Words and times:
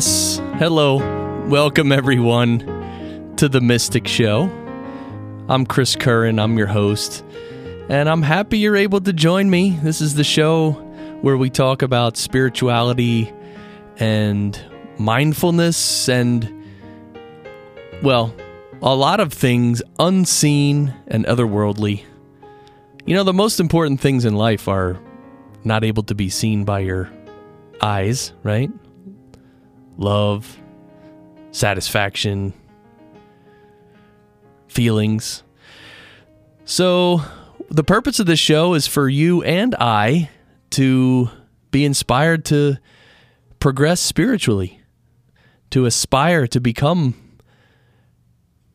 Yes, 0.00 0.40
hello. 0.54 0.96
Welcome, 1.48 1.92
everyone, 1.92 3.34
to 3.36 3.50
The 3.50 3.60
Mystic 3.60 4.08
Show. 4.08 4.44
I'm 5.46 5.66
Chris 5.66 5.94
Curran, 5.94 6.38
I'm 6.38 6.56
your 6.56 6.68
host, 6.68 7.22
and 7.90 8.08
I'm 8.08 8.22
happy 8.22 8.56
you're 8.56 8.76
able 8.76 9.02
to 9.02 9.12
join 9.12 9.50
me. 9.50 9.78
This 9.82 10.00
is 10.00 10.14
the 10.14 10.24
show 10.24 10.70
where 11.20 11.36
we 11.36 11.50
talk 11.50 11.82
about 11.82 12.16
spirituality 12.16 13.30
and 13.98 14.58
mindfulness 14.96 16.08
and, 16.08 16.50
well, 18.02 18.34
a 18.80 18.94
lot 18.94 19.20
of 19.20 19.34
things 19.34 19.82
unseen 19.98 20.94
and 21.08 21.26
otherworldly. 21.26 22.04
You 23.04 23.16
know, 23.16 23.24
the 23.24 23.34
most 23.34 23.60
important 23.60 24.00
things 24.00 24.24
in 24.24 24.34
life 24.34 24.66
are 24.66 24.98
not 25.62 25.84
able 25.84 26.04
to 26.04 26.14
be 26.14 26.30
seen 26.30 26.64
by 26.64 26.78
your 26.78 27.12
eyes, 27.82 28.32
right? 28.42 28.70
Love, 29.96 30.58
satisfaction, 31.52 32.52
feelings. 34.68 35.42
So, 36.64 37.22
the 37.68 37.84
purpose 37.84 38.18
of 38.18 38.26
this 38.26 38.40
show 38.40 38.74
is 38.74 38.86
for 38.86 39.08
you 39.08 39.42
and 39.42 39.74
I 39.78 40.30
to 40.70 41.30
be 41.70 41.84
inspired 41.84 42.44
to 42.46 42.78
progress 43.58 44.00
spiritually, 44.00 44.80
to 45.70 45.86
aspire 45.86 46.46
to 46.48 46.60
become 46.60 47.14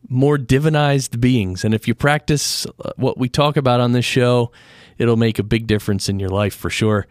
more 0.08 0.38
divinized 0.38 1.20
beings. 1.20 1.64
And 1.64 1.74
if 1.74 1.88
you 1.88 1.94
practice 1.94 2.66
uh, 2.66 2.92
what 2.96 3.18
we 3.18 3.28
talk 3.28 3.56
about 3.56 3.80
on 3.80 3.92
this 3.92 4.04
show, 4.04 4.52
it'll 4.98 5.16
make 5.16 5.38
a 5.38 5.42
big 5.42 5.66
difference 5.66 6.08
in 6.08 6.20
your 6.20 6.28
life 6.28 6.54
for 6.54 6.70
sure. 6.70 7.06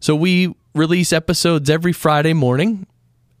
So 0.00 0.14
we 0.14 0.54
release 0.74 1.12
episodes 1.12 1.70
every 1.70 1.92
Friday 1.92 2.34
morning, 2.34 2.86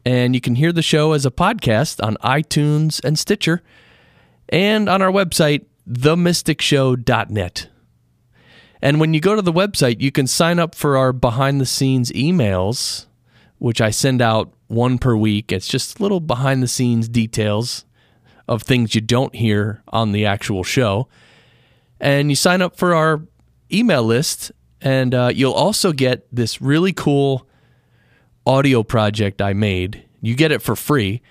and 0.06 0.36
you 0.36 0.40
can 0.40 0.54
hear 0.54 0.70
the 0.70 0.82
show 0.82 1.12
as 1.12 1.26
a 1.26 1.32
podcast 1.32 2.00
on 2.00 2.16
iTunes 2.18 3.04
and 3.04 3.18
Stitcher, 3.18 3.60
and 4.48 4.88
on 4.88 5.02
our 5.02 5.10
website, 5.10 5.64
themysticshow.net. 5.90 7.68
And 8.80 9.00
when 9.00 9.14
you 9.14 9.20
go 9.20 9.34
to 9.34 9.42
the 9.42 9.52
website, 9.52 10.00
you 10.00 10.12
can 10.12 10.28
sign 10.28 10.60
up 10.60 10.76
for 10.76 10.96
our 10.96 11.12
behind 11.12 11.60
the 11.60 11.66
scenes 11.66 12.12
emails, 12.12 13.06
which 13.58 13.80
I 13.80 13.90
send 13.90 14.22
out 14.22 14.52
one 14.68 14.98
per 14.98 15.16
week. 15.16 15.50
It's 15.50 15.66
just 15.66 15.98
little 15.98 16.20
behind 16.20 16.62
the 16.62 16.68
scenes 16.68 17.08
details 17.08 17.84
of 18.46 18.62
things 18.62 18.94
you 18.94 19.00
don't 19.00 19.34
hear 19.34 19.82
on 19.88 20.12
the 20.12 20.24
actual 20.24 20.62
show. 20.62 21.08
And 21.98 22.30
you 22.30 22.36
sign 22.36 22.62
up 22.62 22.76
for 22.76 22.94
our 22.94 23.22
email 23.72 24.04
list, 24.04 24.52
and 24.80 25.12
uh, 25.12 25.32
you'll 25.34 25.52
also 25.52 25.92
get 25.92 26.28
this 26.30 26.62
really 26.62 26.92
cool 26.92 27.48
audio 28.46 28.82
project 28.82 29.42
I 29.42 29.52
made. 29.52 30.04
You 30.20 30.34
get 30.34 30.52
it 30.52 30.62
for 30.62 30.76
free. 30.76 31.22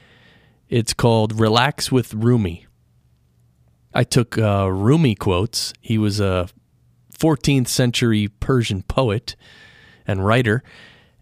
It's 0.69 0.93
called 0.93 1.39
Relax 1.39 1.91
with 1.91 2.13
Rumi. 2.13 2.65
I 3.93 4.03
took 4.03 4.37
uh, 4.37 4.69
Rumi 4.71 5.15
quotes. 5.15 5.73
He 5.79 5.97
was 5.97 6.19
a 6.19 6.49
14th 7.17 7.67
century 7.67 8.27
Persian 8.27 8.83
poet 8.83 9.35
and 10.05 10.25
writer. 10.25 10.63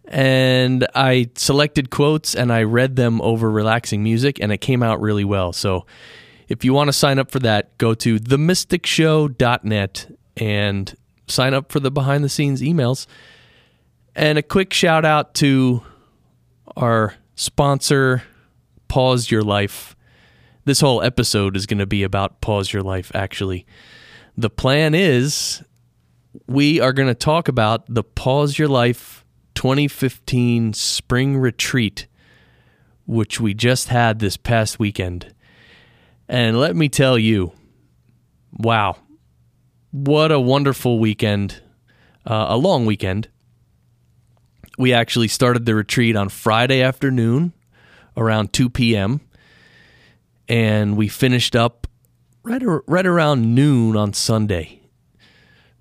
And 0.06 0.86
I 0.94 1.30
selected 1.34 1.90
quotes 1.90 2.34
and 2.34 2.52
I 2.52 2.64
read 2.64 2.96
them 2.96 3.22
over 3.22 3.50
relaxing 3.50 4.02
music, 4.02 4.38
and 4.40 4.52
it 4.52 4.58
came 4.58 4.82
out 4.82 5.00
really 5.00 5.24
well. 5.24 5.52
So 5.52 5.86
if 6.48 6.64
you 6.64 6.74
want 6.74 6.88
to 6.88 6.92
sign 6.92 7.18
up 7.18 7.30
for 7.30 7.38
that, 7.40 7.78
go 7.78 7.94
to 7.94 8.18
themysticshow.net 8.18 10.16
and 10.36 10.94
sign 11.26 11.54
up 11.54 11.72
for 11.72 11.80
the 11.80 11.90
behind 11.90 12.22
the 12.22 12.28
scenes 12.28 12.60
emails. 12.60 13.06
And 14.16 14.38
a 14.38 14.42
quick 14.42 14.72
shout 14.72 15.04
out 15.04 15.34
to 15.36 15.82
our 16.76 17.14
sponsor, 17.34 18.22
Pause 18.86 19.30
Your 19.32 19.42
Life. 19.42 19.96
This 20.64 20.80
whole 20.80 21.02
episode 21.02 21.56
is 21.56 21.66
going 21.66 21.80
to 21.80 21.86
be 21.86 22.04
about 22.04 22.40
Pause 22.40 22.72
Your 22.72 22.82
Life, 22.82 23.10
actually. 23.12 23.66
The 24.36 24.50
plan 24.50 24.94
is 24.94 25.64
we 26.46 26.80
are 26.80 26.92
going 26.92 27.08
to 27.08 27.14
talk 27.14 27.48
about 27.48 27.92
the 27.92 28.04
Pause 28.04 28.56
Your 28.56 28.68
Life 28.68 29.24
2015 29.56 30.74
Spring 30.74 31.36
Retreat, 31.36 32.06
which 33.06 33.40
we 33.40 33.52
just 33.52 33.88
had 33.88 34.20
this 34.20 34.36
past 34.36 34.78
weekend. 34.78 35.34
And 36.28 36.60
let 36.60 36.76
me 36.76 36.88
tell 36.88 37.18
you, 37.18 37.52
wow, 38.52 38.96
what 39.90 40.30
a 40.30 40.38
wonderful 40.38 41.00
weekend, 41.00 41.62
uh, 42.24 42.46
a 42.50 42.56
long 42.56 42.86
weekend. 42.86 43.28
We 44.78 44.92
actually 44.92 45.28
started 45.28 45.66
the 45.66 45.74
retreat 45.74 46.16
on 46.16 46.28
Friday 46.28 46.82
afternoon 46.82 47.52
around 48.16 48.52
2 48.52 48.70
p.m. 48.70 49.20
and 50.48 50.96
we 50.96 51.08
finished 51.08 51.54
up 51.54 51.86
right 52.42 52.62
ar- 52.62 52.84
right 52.86 53.06
around 53.06 53.54
noon 53.54 53.96
on 53.96 54.12
Sunday. 54.12 54.80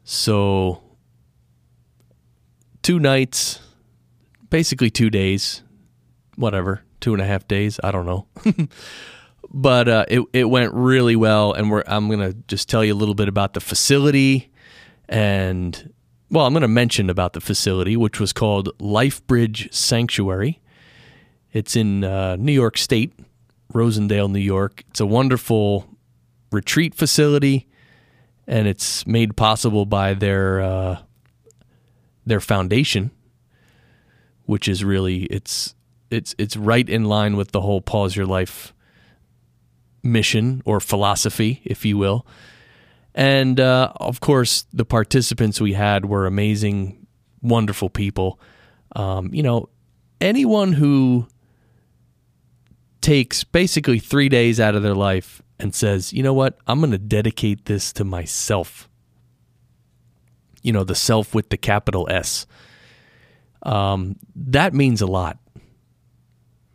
So 0.03 0.81
two 2.81 2.99
nights, 2.99 3.59
basically 4.49 4.89
two 4.89 5.09
days, 5.09 5.63
whatever, 6.35 6.83
two 6.99 7.13
and 7.13 7.21
a 7.21 7.25
half 7.25 7.47
days. 7.47 7.79
I 7.83 7.91
don't 7.91 8.05
know. 8.05 8.27
but 9.53 9.87
uh, 9.87 10.05
it 10.07 10.23
it 10.33 10.43
went 10.45 10.73
really 10.73 11.15
well, 11.15 11.53
and 11.53 11.83
I'm 11.87 12.09
gonna 12.09 12.33
just 12.47 12.69
tell 12.69 12.83
you 12.83 12.93
a 12.93 12.95
little 12.95 13.15
bit 13.15 13.27
about 13.27 13.53
the 13.53 13.61
facility, 13.61 14.51
and 15.07 15.93
well, 16.33 16.47
I'm 16.47 16.53
gonna 16.53 16.67
mention 16.67 17.11
about 17.11 17.33
the 17.33 17.41
facility, 17.41 17.95
which 17.95 18.19
was 18.19 18.33
called 18.33 18.75
LifeBridge 18.79 19.71
Sanctuary. 19.71 20.59
It's 21.51 21.75
in 21.75 22.03
uh, 22.03 22.37
New 22.37 22.51
York 22.51 22.75
State, 22.79 23.13
Rosendale, 23.71 24.31
New 24.31 24.39
York. 24.39 24.83
It's 24.89 24.99
a 24.99 25.05
wonderful 25.05 25.87
retreat 26.51 26.95
facility, 26.95 27.67
and 28.47 28.67
it's 28.67 29.05
made 29.05 29.37
possible 29.37 29.85
by 29.85 30.15
their 30.15 30.59
uh, 30.59 30.97
their 32.25 32.39
foundation, 32.39 33.11
which 34.45 34.67
is 34.67 34.83
really 34.83 35.25
it's 35.25 35.75
it's 36.09 36.33
it's 36.39 36.57
right 36.57 36.89
in 36.89 37.03
line 37.03 37.37
with 37.37 37.51
the 37.51 37.61
whole 37.61 37.79
pause 37.79 38.15
your 38.15 38.25
life 38.25 38.73
mission 40.01 40.63
or 40.65 40.79
philosophy, 40.79 41.61
if 41.63 41.85
you 41.85 41.95
will. 41.95 42.25
And 43.15 43.59
uh, 43.59 43.93
of 43.97 44.19
course, 44.19 44.65
the 44.73 44.85
participants 44.85 45.61
we 45.61 45.73
had 45.73 46.05
were 46.05 46.25
amazing, 46.25 47.05
wonderful 47.41 47.89
people. 47.89 48.39
Um, 48.95 49.33
you 49.33 49.43
know, 49.43 49.69
anyone 50.19 50.73
who 50.73 51.27
takes 53.01 53.43
basically 53.43 53.99
three 53.99 54.29
days 54.29 54.59
out 54.59 54.75
of 54.75 54.81
their 54.81 54.95
life 54.95 55.41
and 55.59 55.75
says, 55.75 56.13
you 56.13 56.23
know 56.23 56.33
what, 56.33 56.57
I'm 56.65 56.79
going 56.79 56.91
to 56.91 56.97
dedicate 56.97 57.65
this 57.65 57.93
to 57.93 58.03
myself. 58.03 58.89
You 60.61 60.71
know, 60.71 60.83
the 60.83 60.95
self 60.95 61.35
with 61.35 61.49
the 61.49 61.57
capital 61.57 62.07
S. 62.09 62.47
Um, 63.61 64.15
that 64.35 64.73
means 64.73 65.01
a 65.01 65.05
lot, 65.05 65.37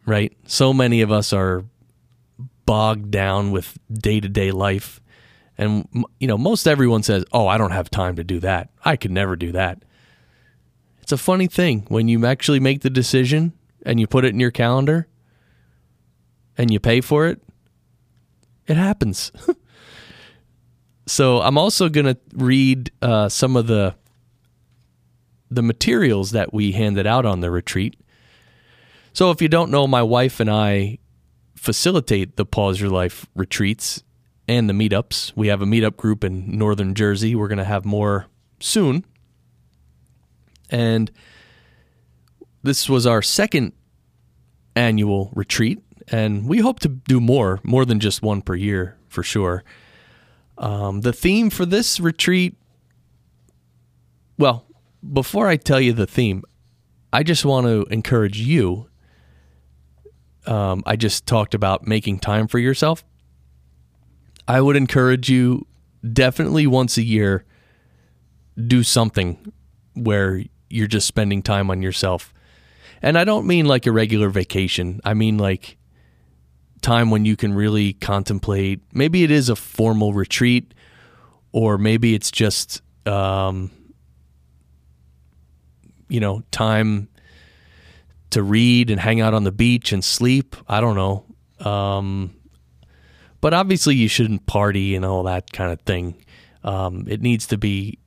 right? 0.06 0.36
So 0.46 0.72
many 0.72 1.00
of 1.00 1.10
us 1.10 1.32
are 1.32 1.64
bogged 2.66 3.10
down 3.10 3.50
with 3.50 3.78
day 3.90 4.20
to 4.20 4.28
day 4.28 4.50
life. 4.50 5.00
And, 5.58 5.88
you 6.20 6.28
know, 6.28 6.38
most 6.38 6.68
everyone 6.68 7.02
says, 7.02 7.24
oh, 7.32 7.48
I 7.48 7.58
don't 7.58 7.72
have 7.72 7.90
time 7.90 8.14
to 8.16 8.24
do 8.24 8.38
that. 8.40 8.70
I 8.84 8.96
could 8.96 9.10
never 9.10 9.34
do 9.34 9.50
that. 9.52 9.82
It's 11.02 11.10
a 11.10 11.18
funny 11.18 11.48
thing 11.48 11.84
when 11.88 12.06
you 12.06 12.24
actually 12.24 12.60
make 12.60 12.82
the 12.82 12.90
decision 12.90 13.52
and 13.84 13.98
you 13.98 14.06
put 14.06 14.24
it 14.24 14.32
in 14.32 14.40
your 14.40 14.52
calendar 14.52 15.08
and 16.56 16.70
you 16.70 16.78
pay 16.78 17.00
for 17.00 17.26
it, 17.26 17.42
it 18.68 18.76
happens. 18.76 19.32
so 21.06 21.40
I'm 21.40 21.58
also 21.58 21.88
going 21.88 22.06
to 22.06 22.18
read 22.34 22.92
uh, 23.02 23.28
some 23.28 23.56
of 23.56 23.66
the 23.66 23.94
the 25.50 25.62
materials 25.62 26.32
that 26.32 26.52
we 26.52 26.72
handed 26.72 27.06
out 27.06 27.24
on 27.24 27.40
the 27.40 27.50
retreat. 27.50 27.98
So 29.14 29.30
if 29.30 29.40
you 29.40 29.48
don't 29.48 29.70
know, 29.70 29.86
my 29.86 30.02
wife 30.02 30.40
and 30.40 30.50
I 30.50 30.98
facilitate 31.56 32.36
the 32.36 32.44
Pause 32.44 32.82
Your 32.82 32.90
Life 32.90 33.26
retreats 33.34 34.02
and 34.48 34.68
the 34.68 34.72
meetups. 34.72 35.32
We 35.36 35.48
have 35.48 35.60
a 35.60 35.66
meetup 35.66 35.96
group 35.96 36.24
in 36.24 36.56
northern 36.56 36.94
Jersey. 36.94 37.34
We're 37.34 37.48
going 37.48 37.58
to 37.58 37.64
have 37.64 37.84
more 37.84 38.26
soon. 38.58 39.04
And 40.70 41.10
this 42.62 42.88
was 42.88 43.06
our 43.06 43.22
second 43.22 43.72
annual 44.74 45.30
retreat, 45.34 45.82
and 46.08 46.46
we 46.46 46.58
hope 46.58 46.80
to 46.80 46.88
do 46.88 47.20
more, 47.20 47.60
more 47.62 47.84
than 47.84 48.00
just 48.00 48.22
one 48.22 48.42
per 48.42 48.54
year 48.54 48.96
for 49.08 49.22
sure. 49.22 49.64
Um, 50.56 51.02
the 51.02 51.12
theme 51.12 51.50
for 51.50 51.64
this 51.64 52.00
retreat, 52.00 52.56
well, 54.38 54.66
before 55.12 55.46
I 55.46 55.56
tell 55.56 55.80
you 55.80 55.92
the 55.92 56.06
theme, 56.06 56.42
I 57.12 57.22
just 57.22 57.44
want 57.44 57.66
to 57.66 57.86
encourage 57.92 58.38
you. 58.38 58.88
Um, 60.46 60.82
I 60.86 60.96
just 60.96 61.26
talked 61.26 61.54
about 61.54 61.86
making 61.86 62.20
time 62.20 62.48
for 62.48 62.58
yourself. 62.58 63.04
I 64.48 64.62
would 64.62 64.76
encourage 64.76 65.28
you 65.28 65.66
definitely 66.10 66.66
once 66.66 66.96
a 66.96 67.02
year 67.02 67.44
do 68.66 68.82
something 68.82 69.52
where 69.94 70.42
you're 70.70 70.86
just 70.86 71.06
spending 71.06 71.42
time 71.42 71.70
on 71.70 71.82
yourself. 71.82 72.32
And 73.02 73.18
I 73.18 73.24
don't 73.24 73.46
mean 73.46 73.66
like 73.66 73.86
a 73.86 73.92
regular 73.92 74.30
vacation. 74.30 75.00
I 75.04 75.12
mean 75.12 75.36
like 75.36 75.76
time 76.80 77.10
when 77.10 77.26
you 77.26 77.36
can 77.36 77.52
really 77.52 77.92
contemplate. 77.92 78.80
Maybe 78.92 79.22
it 79.22 79.30
is 79.30 79.50
a 79.50 79.56
formal 79.56 80.14
retreat, 80.14 80.72
or 81.52 81.76
maybe 81.76 82.14
it's 82.14 82.30
just, 82.30 82.80
um, 83.06 83.70
you 86.08 86.20
know, 86.20 86.42
time 86.50 87.08
to 88.30 88.42
read 88.42 88.90
and 88.90 88.98
hang 88.98 89.20
out 89.20 89.34
on 89.34 89.44
the 89.44 89.52
beach 89.52 89.92
and 89.92 90.02
sleep. 90.02 90.56
I 90.66 90.80
don't 90.80 90.96
know. 90.96 91.70
Um, 91.70 92.37
but 93.40 93.54
obviously, 93.54 93.94
you 93.94 94.08
shouldn't 94.08 94.46
party 94.46 94.94
and 94.94 95.04
all 95.04 95.22
that 95.24 95.52
kind 95.52 95.72
of 95.72 95.80
thing. 95.82 96.24
Um, 96.64 97.06
it 97.08 97.20
needs 97.20 97.46
to 97.48 97.58
be. 97.58 97.98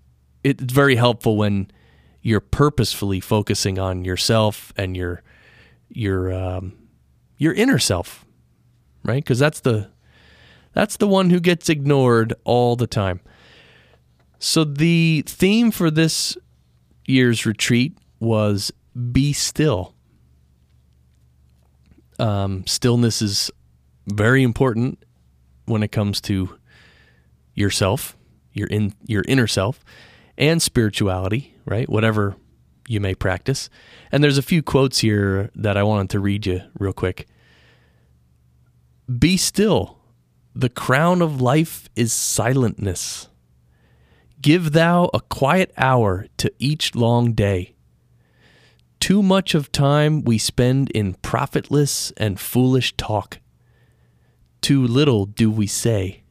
It's 0.44 0.74
very 0.74 0.96
helpful 0.96 1.38
when 1.38 1.72
you're 2.22 2.42
purposefully 2.42 3.20
focusing 3.20 3.80
on 3.80 4.06
yourself 4.06 4.74
and 4.76 4.96
your 4.96 5.24
your 5.90 6.34
um, 6.34 6.74
your 7.38 7.54
inner 7.54 7.80
self, 7.80 8.26
right? 9.04 9.24
Because 9.24 9.40
that's 9.40 9.62
the 9.62 9.90
that's 10.74 10.98
the 10.98 11.08
one 11.08 11.30
who 11.30 11.40
gets 11.40 11.70
ignored 11.70 12.34
all 12.44 12.76
the 12.76 12.88
time. 12.88 13.22
So 14.40 14.64
the 14.64 15.24
theme 15.28 15.72
for 15.72 15.92
this 15.92 16.38
year's 17.06 17.46
retreat 17.46 17.98
was 18.20 18.72
"Be 19.12 19.34
still." 19.34 19.96
Um, 22.20 22.68
stillness 22.68 23.22
is 23.22 23.50
very 24.06 24.44
important 24.44 25.04
when 25.66 25.84
it 25.84 25.92
comes 25.92 26.22
to 26.22 26.58
yourself, 27.54 28.18
your 28.54 28.68
in 28.68 28.94
your 29.06 29.24
inner 29.28 29.48
self, 29.48 29.84
and 30.38 30.62
spirituality, 30.62 31.56
right? 31.66 31.90
Whatever 31.90 32.36
you 32.88 33.00
may 33.00 33.16
practice. 33.16 33.70
And 34.12 34.24
there's 34.24 34.38
a 34.38 34.44
few 34.44 34.62
quotes 34.62 35.00
here 35.00 35.50
that 35.56 35.78
I 35.78 35.84
wanted 35.84 36.10
to 36.12 36.20
read 36.20 36.46
you 36.46 36.62
real 36.78 36.94
quick. 36.94 37.28
Be 39.20 39.38
still. 39.38 40.00
The 40.54 40.70
crown 40.70 41.22
of 41.22 41.40
life 41.40 41.90
is 41.96 42.12
silentness. 42.12 43.28
Give 44.42 44.72
thou 44.72 45.10
a 45.14 45.22
quiet 45.22 45.72
hour 45.78 46.26
to 46.38 46.52
each 46.60 46.96
long 46.96 47.34
day. 47.34 47.76
Too 49.00 49.24
much 49.24 49.56
of 49.56 49.72
time 49.72 50.24
we 50.24 50.38
spend 50.38 50.90
in 50.92 51.14
profitless 51.16 52.12
and 52.18 52.40
foolish 52.40 52.96
talk. 52.98 53.40
Too 54.62 54.86
little 54.86 55.26
do 55.26 55.50
we 55.50 55.68
say. 55.68 56.24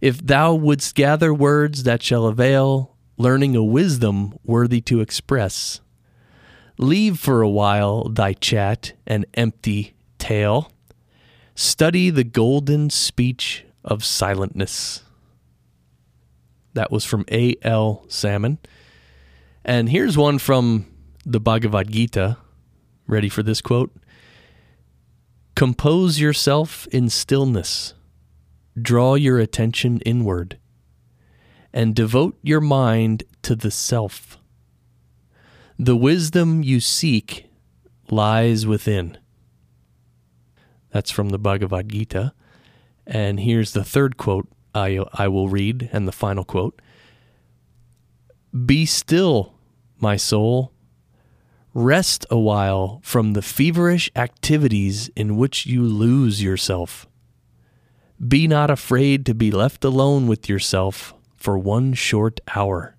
If 0.00 0.24
thou 0.24 0.54
wouldst 0.54 0.94
gather 0.94 1.32
words 1.32 1.84
that 1.84 2.02
shall 2.02 2.26
avail, 2.26 2.96
learning 3.16 3.56
a 3.56 3.64
wisdom 3.64 4.38
worthy 4.44 4.80
to 4.82 5.00
express, 5.00 5.80
leave 6.78 7.18
for 7.18 7.42
a 7.42 7.48
while 7.48 8.08
thy 8.08 8.32
chat 8.34 8.92
and 9.06 9.24
empty 9.34 9.94
tale. 10.18 10.72
Study 11.54 12.10
the 12.10 12.24
golden 12.24 12.90
speech 12.90 13.64
of 13.84 14.00
silentness. 14.00 15.02
That 16.74 16.92
was 16.92 17.06
from 17.06 17.24
A.L. 17.30 18.04
Salmon. 18.08 18.58
And 19.64 19.88
here's 19.88 20.18
one 20.18 20.38
from 20.38 20.86
the 21.24 21.40
Bhagavad 21.40 21.90
Gita. 21.90 22.36
Ready 23.06 23.30
for 23.30 23.42
this 23.42 23.62
quote? 23.62 23.90
Compose 25.56 26.20
yourself 26.20 26.86
in 26.92 27.08
stillness 27.10 27.94
draw 28.80 29.14
your 29.14 29.38
attention 29.38 30.00
inward 30.00 30.58
and 31.72 31.94
devote 31.94 32.38
your 32.42 32.60
mind 32.60 33.24
to 33.42 33.56
the 33.56 33.70
self. 33.70 34.38
The 35.78 35.96
wisdom 35.96 36.62
you 36.62 36.80
seek 36.80 37.50
lies 38.10 38.66
within. 38.66 39.18
That's 40.90 41.10
from 41.10 41.30
the 41.30 41.38
Bhagavad 41.38 41.88
Gita. 41.88 42.32
And 43.06 43.40
here's 43.40 43.72
the 43.72 43.84
third 43.84 44.16
quote 44.16 44.48
I, 44.74 45.00
I 45.14 45.28
will 45.28 45.48
read, 45.48 45.88
and 45.92 46.06
the 46.06 46.12
final 46.12 46.44
quote 46.44 46.80
Be 48.64 48.86
still, 48.86 49.54
my 49.98 50.16
soul. 50.16 50.72
Rest 51.78 52.24
a 52.30 52.38
while 52.38 53.00
from 53.02 53.34
the 53.34 53.42
feverish 53.42 54.10
activities 54.16 55.10
in 55.14 55.36
which 55.36 55.66
you 55.66 55.82
lose 55.82 56.42
yourself. 56.42 57.06
Be 58.26 58.48
not 58.48 58.70
afraid 58.70 59.26
to 59.26 59.34
be 59.34 59.50
left 59.50 59.84
alone 59.84 60.26
with 60.26 60.48
yourself 60.48 61.12
for 61.36 61.58
one 61.58 61.92
short 61.92 62.40
hour. 62.54 62.96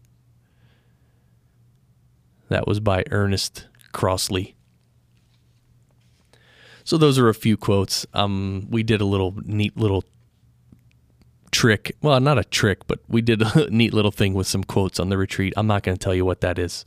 That 2.50 2.68
was 2.68 2.79
by 2.79 3.03
Ernest 3.09 3.65
Crossley. 3.94 4.56
So 6.83 7.00
those 7.00 7.18
are 7.18 7.30
a 7.30 7.33
few 7.33 7.57
quotes. 7.57 8.06
Um, 8.13 8.68
we 8.69 8.83
did 8.83 9.01
a 9.01 9.06
little 9.06 9.33
neat 9.44 9.75
little 9.75 10.03
trick. 11.50 11.95
Well, 12.03 12.19
not 12.19 12.38
a 12.38 12.44
trick, 12.44 12.85
but 12.85 13.00
we 13.07 13.23
did 13.23 13.41
a 13.41 13.68
neat 13.71 13.95
little 13.95 14.12
thing 14.12 14.35
with 14.35 14.45
some 14.45 14.63
quotes 14.63 15.00
on 15.00 15.09
the 15.09 15.18
retreat. 15.18 15.53
I'm 15.57 15.65
not 15.65 15.81
going 15.81 15.97
to 15.97 16.03
tell 16.03 16.13
you 16.13 16.25
what 16.25 16.41
that 16.41 16.59
is. 16.59 16.85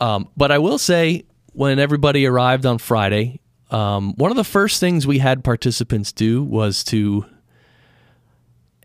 Um, 0.00 0.28
but 0.36 0.50
I 0.50 0.58
will 0.58 0.78
say, 0.78 1.24
when 1.52 1.78
everybody 1.78 2.26
arrived 2.26 2.64
on 2.64 2.78
Friday, 2.78 3.40
um, 3.70 4.14
one 4.16 4.30
of 4.30 4.36
the 4.36 4.44
first 4.44 4.80
things 4.80 5.06
we 5.06 5.18
had 5.18 5.44
participants 5.44 6.12
do 6.12 6.42
was 6.42 6.82
to 6.84 7.26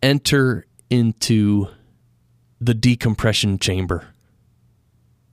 enter 0.03 0.67
into 0.89 1.67
the 2.59 2.73
decompression 2.73 3.57
chamber. 3.57 4.07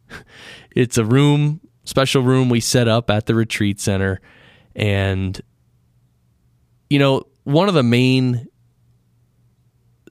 it's 0.74 0.96
a 0.96 1.04
room, 1.04 1.60
special 1.84 2.22
room 2.22 2.48
we 2.48 2.60
set 2.60 2.88
up 2.88 3.10
at 3.10 3.26
the 3.26 3.34
retreat 3.34 3.80
center. 3.80 4.20
And, 4.74 5.40
you 6.88 6.98
know, 6.98 7.24
one 7.44 7.68
of 7.68 7.74
the 7.74 7.82
main 7.82 8.46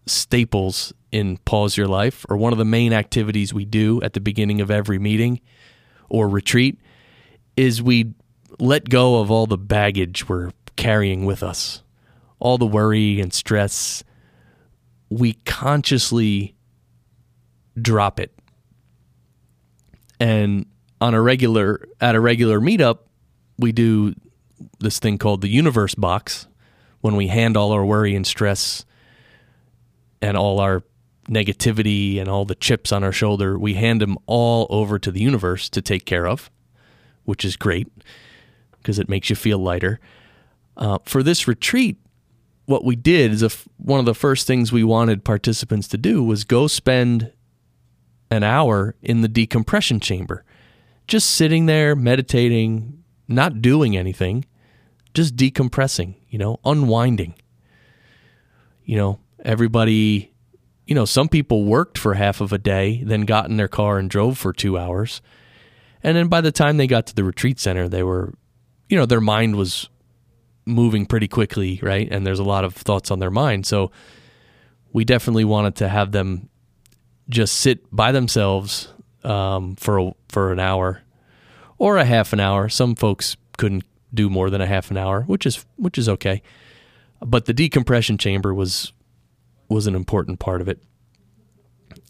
staples 0.06 0.94
in 1.12 1.38
Pause 1.38 1.78
Your 1.78 1.88
Life, 1.88 2.26
or 2.30 2.38
one 2.38 2.54
of 2.54 2.58
the 2.58 2.66
main 2.66 2.94
activities 2.94 3.54
we 3.54 3.66
do 3.66 4.02
at 4.02 4.14
the 4.14 4.22
beginning 4.22 4.62
of 4.62 4.72
every 4.72 5.00
meeting 5.00 5.42
or 6.10 6.30
retreat, 6.30 6.80
is 7.58 7.82
we 7.82 8.14
let 8.60 8.90
go 8.90 9.20
of 9.20 9.30
all 9.30 9.46
the 9.46 9.58
baggage 9.58 10.28
we're 10.30 10.52
carrying 10.76 11.26
with 11.26 11.44
us, 11.44 11.84
all 12.40 12.58
the 12.58 12.66
worry 12.66 13.20
and 13.20 13.34
stress. 13.34 14.04
We 15.10 15.34
consciously 15.34 16.56
drop 17.80 18.20
it. 18.20 18.34
And 20.20 20.66
on 21.00 21.14
a 21.14 21.22
regular 21.22 21.88
at 22.00 22.16
a 22.16 22.20
regular 22.20 22.60
meetup, 22.60 23.00
we 23.58 23.72
do 23.72 24.14
this 24.80 25.00
thing 25.00 25.18
called 25.18 25.42
the 25.42 25.50
universe 25.50 25.96
box 25.96 26.48
when 27.02 27.16
we 27.16 27.28
hand 27.28 27.58
all 27.58 27.72
our 27.72 27.84
worry 27.84 28.16
and 28.16 28.26
stress 28.26 28.86
and 30.22 30.38
all 30.38 30.60
our 30.60 30.84
negativity 31.30 32.20
and 32.20 32.28
all 32.28 32.46
the 32.46 32.56
chips 32.56 32.92
on 32.92 33.04
our 33.04 33.12
shoulder, 33.12 33.58
we 33.58 33.76
hand 33.76 34.02
them 34.02 34.18
all 34.26 34.68
over 34.70 34.98
to 35.00 35.12
the 35.12 35.22
universe 35.22 35.70
to 35.70 35.82
take 35.82 36.06
care 36.06 36.28
of, 36.28 36.50
which 37.26 37.46
is 37.46 37.56
great 37.56 37.88
because 38.78 39.00
it 39.00 39.10
makes 39.10 39.30
you 39.30 39.36
feel 39.36 39.60
lighter. 39.60 40.00
Uh, 40.76 40.98
for 41.06 41.22
this 41.22 41.48
retreat, 41.48 41.98
what 42.66 42.84
we 42.84 42.96
did 42.96 43.32
is 43.32 43.66
one 43.78 44.00
of 44.00 44.06
the 44.06 44.16
first 44.16 44.48
things 44.48 44.72
we 44.72 44.84
wanted 44.84 45.24
participants 45.24 45.88
to 45.90 45.98
do 45.98 46.24
was 46.24 46.44
go 46.44 46.68
spend 46.68 47.32
an 48.30 48.44
hour 48.44 48.96
in 49.02 49.22
the 49.22 49.28
decompression 49.28 50.00
chamber, 50.00 50.44
just 51.08 51.30
sitting 51.30 51.66
there 51.66 51.96
meditating, 51.96 53.04
not 53.28 53.62
doing 53.62 53.98
anything, 53.98 54.46
just 55.14 55.36
decompressing, 55.36 56.16
you 56.30 56.40
know, 56.40 56.60
unwinding. 56.64 57.36
You 58.86 58.98
know, 58.98 59.20
everybody, 59.44 60.31
you 60.92 60.96
know, 60.96 61.06
some 61.06 61.30
people 61.30 61.64
worked 61.64 61.98
for 61.98 62.16
half 62.16 62.42
of 62.42 62.52
a 62.52 62.58
day, 62.58 63.02
then 63.06 63.22
got 63.22 63.48
in 63.50 63.56
their 63.56 63.70
car 63.70 63.98
and 63.98 64.10
drove 64.10 64.38
for 64.38 64.52
two 64.52 64.78
hours. 64.78 65.22
And 66.04 66.18
then 66.18 66.28
by 66.28 66.42
the 66.42 66.52
time 66.52 66.76
they 66.76 66.86
got 66.86 67.08
to 67.08 67.16
the 67.16 67.24
retreat 67.24 67.62
center, 67.62 67.88
they 67.88 68.04
were 68.04 68.34
you 68.90 68.98
know, 68.98 69.06
their 69.06 69.22
mind 69.22 69.56
was 69.56 69.88
moving 70.66 71.06
pretty 71.06 71.30
quickly, 71.30 71.80
right? 71.82 72.10
And 72.12 72.28
there's 72.28 72.40
a 72.40 72.44
lot 72.44 72.66
of 72.66 72.74
thoughts 72.76 73.10
on 73.10 73.20
their 73.20 73.32
mind. 73.32 73.66
So 73.66 73.90
we 74.92 75.06
definitely 75.06 75.46
wanted 75.46 75.78
to 75.78 75.88
have 75.88 76.12
them 76.12 76.50
just 77.30 77.56
sit 77.56 77.80
by 77.90 78.12
themselves 78.12 78.90
um, 79.24 79.78
for 79.78 79.98
a, 79.98 80.12
for 80.28 80.52
an 80.52 80.60
hour 80.60 81.04
or 81.78 82.00
a 82.00 82.04
half 82.04 82.34
an 82.34 82.42
hour. 82.42 82.68
Some 82.68 82.96
folks 82.96 83.38
couldn't 83.58 83.86
do 84.14 84.30
more 84.30 84.50
than 84.50 84.60
a 84.60 84.68
half 84.68 84.92
an 84.92 84.98
hour, 84.98 85.22
which 85.22 85.46
is 85.46 85.66
which 85.78 85.98
is 85.98 86.10
okay. 86.10 86.42
But 87.22 87.46
the 87.46 87.54
decompression 87.54 88.18
chamber 88.18 88.54
was 88.54 88.92
was 89.72 89.88
an 89.88 89.96
important 89.96 90.40
part 90.40 90.62
of 90.62 90.68
it. 90.68 90.84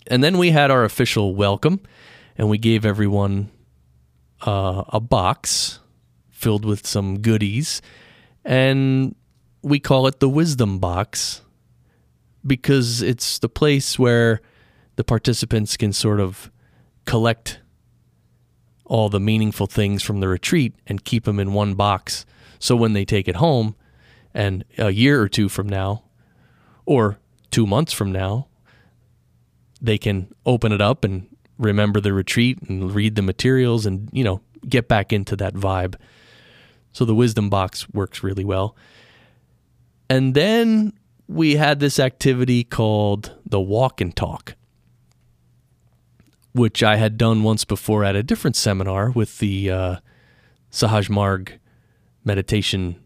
And 0.08 0.24
then 0.24 0.38
we 0.38 0.52
had 0.52 0.72
our 0.72 0.84
official 0.84 1.36
welcome, 1.36 1.80
and 2.38 2.50
we 2.50 2.58
gave 2.58 2.86
everyone 2.86 3.52
uh, 4.46 4.84
a 4.90 5.00
box 5.00 5.80
filled 6.30 6.66
with 6.66 6.88
some 6.88 7.20
goodies, 7.20 7.82
and 8.44 9.16
we 9.62 9.80
call 9.80 10.08
it 10.08 10.20
the 10.20 10.28
wisdom 10.28 10.80
box 10.80 11.42
because 12.46 13.04
it's 13.04 13.38
the 13.38 13.50
place 13.50 14.00
where 14.00 14.42
the 14.96 15.04
participants 15.04 15.78
can 15.78 15.94
sort 15.94 16.20
of 16.20 16.52
collect 17.06 17.60
all 18.86 19.08
the 19.08 19.20
meaningful 19.20 19.68
things 19.68 20.02
from 20.02 20.20
the 20.20 20.28
retreat 20.28 20.74
and 20.88 21.06
keep 21.06 21.26
them 21.26 21.40
in 21.40 21.54
one 21.54 21.76
box. 21.76 22.26
So 22.58 22.76
when 22.76 22.94
they 22.94 23.06
take 23.06 23.28
it 23.28 23.36
home, 23.36 23.76
and 24.34 24.66
a 24.78 24.90
year 24.90 25.22
or 25.22 25.30
two 25.30 25.48
from 25.48 25.70
now, 25.70 26.04
or 26.86 27.20
two 27.52 27.68
months 27.68 27.94
from 27.94 28.12
now, 28.12 28.48
they 29.82 29.98
can 29.98 30.34
open 30.46 30.72
it 30.72 30.82
up 30.82 31.04
and 31.04 31.28
remember 31.58 32.00
the 32.00 32.14
retreat 32.14 32.60
and 32.68 32.94
read 32.94 33.16
the 33.16 33.22
materials 33.22 33.86
and, 33.86 34.10
you 34.12 34.24
know, 34.24 34.42
get 34.68 34.88
back 34.88 35.14
into 35.14 35.36
that 35.36 35.54
vibe. 35.54 35.96
So 36.94 37.06
the 37.06 37.16
wisdom 37.16 37.50
box 37.50 37.90
works 37.90 38.24
really 38.24 38.44
well. 38.44 38.76
And 40.10 40.34
then 40.34 40.94
we 41.28 41.56
had 41.56 41.80
this 41.80 42.00
activity 42.00 42.64
called 42.64 43.36
the 43.46 43.62
walk 43.62 44.02
and 44.02 44.16
talk, 44.16 44.56
which 46.54 46.84
I 46.84 46.98
had 46.98 47.18
done 47.18 47.44
once 47.44 47.64
before 47.64 48.04
at 48.04 48.16
a 48.16 48.24
different 48.24 48.56
seminar 48.56 49.10
with 49.10 49.40
the 49.40 49.72
uh, 49.72 49.96
Sahaj 50.72 51.10
Marg 51.10 51.60
meditation 52.26 53.02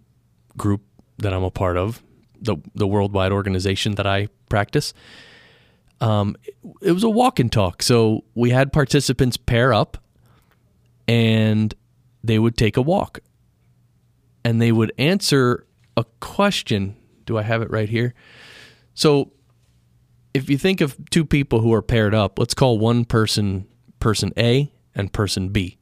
group 0.58 0.82
that 1.18 1.34
I'm 1.34 1.44
a 1.44 1.52
part 1.52 1.78
of, 1.78 2.02
the 2.46 2.58
the 2.74 2.88
worldwide 2.88 3.32
organization 3.32 3.96
that 3.96 4.08
I 4.08 4.30
practice. 4.50 4.94
Um, 6.02 6.36
it, 6.44 6.56
it 6.82 6.92
was 6.92 7.04
a 7.04 7.10
walk 7.10 7.40
and 7.40 7.52
talk. 7.52 7.82
So 7.82 8.24
we 8.36 8.50
had 8.52 8.72
participants 8.72 9.38
pair 9.38 9.74
up, 9.74 9.98
and 11.08 11.74
they 12.24 12.40
would 12.40 12.58
take 12.58 12.78
a 12.78 12.82
walk, 12.82 13.20
and 14.44 14.62
they 14.62 14.72
would 14.72 14.92
answer 14.98 15.66
a 15.98 16.06
question. 16.20 16.96
Do 17.26 17.38
I 17.38 17.42
have 17.42 17.62
it 17.62 17.72
right 17.72 17.90
here? 17.90 18.14
So 18.94 19.32
if 20.34 20.50
you 20.50 20.58
think 20.58 20.82
of 20.82 20.98
two 21.10 21.26
people 21.26 21.62
who 21.62 21.74
are 21.74 21.82
paired 21.82 22.14
up, 22.14 22.38
let's 22.38 22.54
call 22.54 22.78
one 22.78 23.06
person 23.06 23.68
person 24.00 24.32
A 24.38 24.72
and 24.94 25.12
person 25.12 25.50
B. 25.50 25.78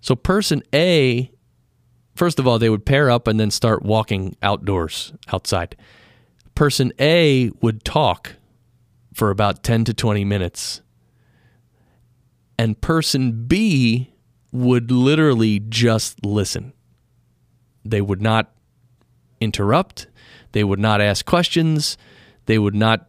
So 0.00 0.14
person 0.14 0.62
A 0.72 1.30
first 2.14 2.38
of 2.38 2.46
all, 2.46 2.58
they 2.58 2.70
would 2.70 2.86
pair 2.86 3.10
up 3.10 3.26
and 3.26 3.38
then 3.38 3.50
start 3.50 3.82
walking 3.82 4.36
outdoors, 4.42 5.12
outside. 5.32 5.76
Person 6.54 6.92
A 7.00 7.50
would 7.60 7.84
talk 7.84 8.36
for 9.12 9.30
about 9.30 9.62
10 9.62 9.84
to 9.84 9.94
20 9.94 10.24
minutes. 10.24 10.80
And 12.58 12.80
person 12.80 13.46
B 13.46 14.12
would 14.52 14.90
literally 14.90 15.58
just 15.60 16.24
listen. 16.24 16.72
They 17.84 18.00
would 18.00 18.22
not 18.22 18.52
interrupt. 19.40 20.06
They 20.52 20.62
would 20.62 20.78
not 20.78 21.00
ask 21.00 21.26
questions. 21.26 21.98
They 22.46 22.58
would 22.58 22.74
not 22.74 23.08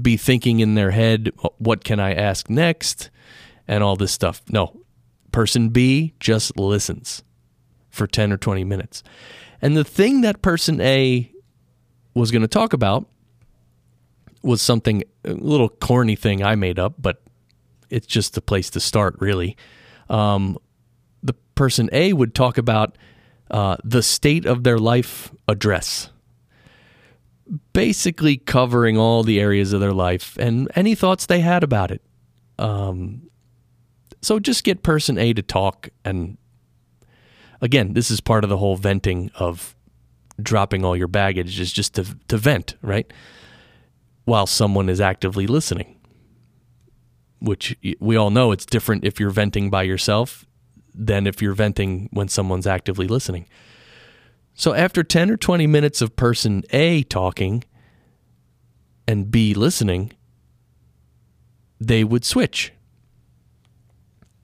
be 0.00 0.16
thinking 0.16 0.60
in 0.60 0.74
their 0.74 0.92
head, 0.92 1.32
what 1.58 1.84
can 1.84 1.98
I 1.98 2.14
ask 2.14 2.48
next? 2.48 3.10
And 3.66 3.82
all 3.82 3.96
this 3.96 4.12
stuff. 4.12 4.42
No. 4.48 4.80
Person 5.32 5.70
B 5.70 6.14
just 6.20 6.56
listens 6.56 7.23
for 7.94 8.06
10 8.06 8.32
or 8.32 8.36
20 8.36 8.64
minutes. 8.64 9.02
And 9.62 9.76
the 9.76 9.84
thing 9.84 10.20
that 10.22 10.42
person 10.42 10.80
A 10.80 11.30
was 12.12 12.30
going 12.30 12.42
to 12.42 12.48
talk 12.48 12.72
about 12.72 13.08
was 14.42 14.60
something 14.60 15.02
a 15.24 15.32
little 15.32 15.68
corny 15.68 16.16
thing 16.16 16.44
I 16.44 16.54
made 16.54 16.78
up, 16.78 16.94
but 16.98 17.22
it's 17.88 18.06
just 18.06 18.36
a 18.36 18.42
place 18.42 18.68
to 18.70 18.80
start, 18.80 19.16
really. 19.20 19.56
Um, 20.10 20.58
the 21.22 21.34
person 21.54 21.88
A 21.92 22.12
would 22.12 22.34
talk 22.34 22.58
about 22.58 22.98
uh, 23.50 23.76
the 23.84 24.02
state 24.02 24.44
of 24.44 24.64
their 24.64 24.78
life 24.78 25.32
address, 25.48 26.10
basically 27.72 28.36
covering 28.36 28.98
all 28.98 29.22
the 29.22 29.40
areas 29.40 29.72
of 29.72 29.80
their 29.80 29.92
life 29.92 30.36
and 30.38 30.70
any 30.74 30.94
thoughts 30.94 31.26
they 31.26 31.40
had 31.40 31.62
about 31.62 31.90
it. 31.90 32.02
Um, 32.58 33.30
so 34.20 34.38
just 34.38 34.64
get 34.64 34.82
person 34.82 35.16
A 35.18 35.32
to 35.32 35.42
talk 35.42 35.88
and 36.04 36.36
again, 37.64 37.94
this 37.94 38.10
is 38.10 38.20
part 38.20 38.44
of 38.44 38.50
the 38.50 38.58
whole 38.58 38.76
venting 38.76 39.30
of 39.36 39.74
dropping 40.40 40.84
all 40.84 40.96
your 40.96 41.08
baggage 41.08 41.58
is 41.58 41.72
just 41.72 41.94
to 41.94 42.04
to 42.28 42.36
vent, 42.36 42.76
right? 42.82 43.10
While 44.26 44.46
someone 44.46 44.88
is 44.88 45.00
actively 45.00 45.46
listening. 45.46 45.98
Which 47.40 47.76
we 47.98 48.16
all 48.16 48.30
know 48.30 48.52
it's 48.52 48.66
different 48.66 49.04
if 49.04 49.18
you're 49.18 49.30
venting 49.30 49.70
by 49.70 49.82
yourself 49.82 50.44
than 50.94 51.26
if 51.26 51.42
you're 51.42 51.54
venting 51.54 52.08
when 52.12 52.28
someone's 52.28 52.66
actively 52.66 53.08
listening. 53.08 53.46
So 54.54 54.72
after 54.74 55.02
10 55.02 55.30
or 55.30 55.36
20 55.36 55.66
minutes 55.66 56.00
of 56.00 56.14
person 56.14 56.62
A 56.70 57.02
talking 57.02 57.64
and 59.08 59.30
B 59.30 59.52
listening, 59.52 60.12
they 61.80 62.04
would 62.04 62.24
switch. 62.24 62.72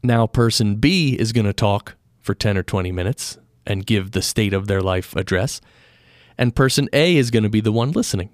Now 0.02 0.26
person 0.26 0.76
B 0.76 1.16
is 1.18 1.32
going 1.32 1.46
to 1.46 1.52
talk 1.52 1.96
for 2.20 2.34
10 2.34 2.56
or 2.56 2.62
20 2.62 2.92
minutes 2.92 3.38
and 3.66 3.86
give 3.86 4.12
the 4.12 4.22
state 4.22 4.52
of 4.52 4.66
their 4.66 4.80
life 4.80 5.14
address. 5.16 5.60
And 6.38 6.56
person 6.56 6.88
A 6.92 7.16
is 7.16 7.30
going 7.30 7.42
to 7.42 7.50
be 7.50 7.60
the 7.60 7.72
one 7.72 7.92
listening 7.92 8.30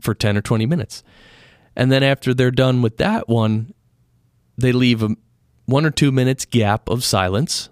for 0.00 0.14
10 0.14 0.36
or 0.36 0.42
20 0.42 0.66
minutes. 0.66 1.02
And 1.74 1.90
then 1.90 2.02
after 2.02 2.34
they're 2.34 2.50
done 2.50 2.82
with 2.82 2.98
that 2.98 3.28
one, 3.28 3.74
they 4.56 4.72
leave 4.72 5.02
a 5.02 5.16
one 5.66 5.86
or 5.86 5.90
two 5.90 6.12
minutes 6.12 6.44
gap 6.44 6.88
of 6.88 7.04
silence. 7.04 7.70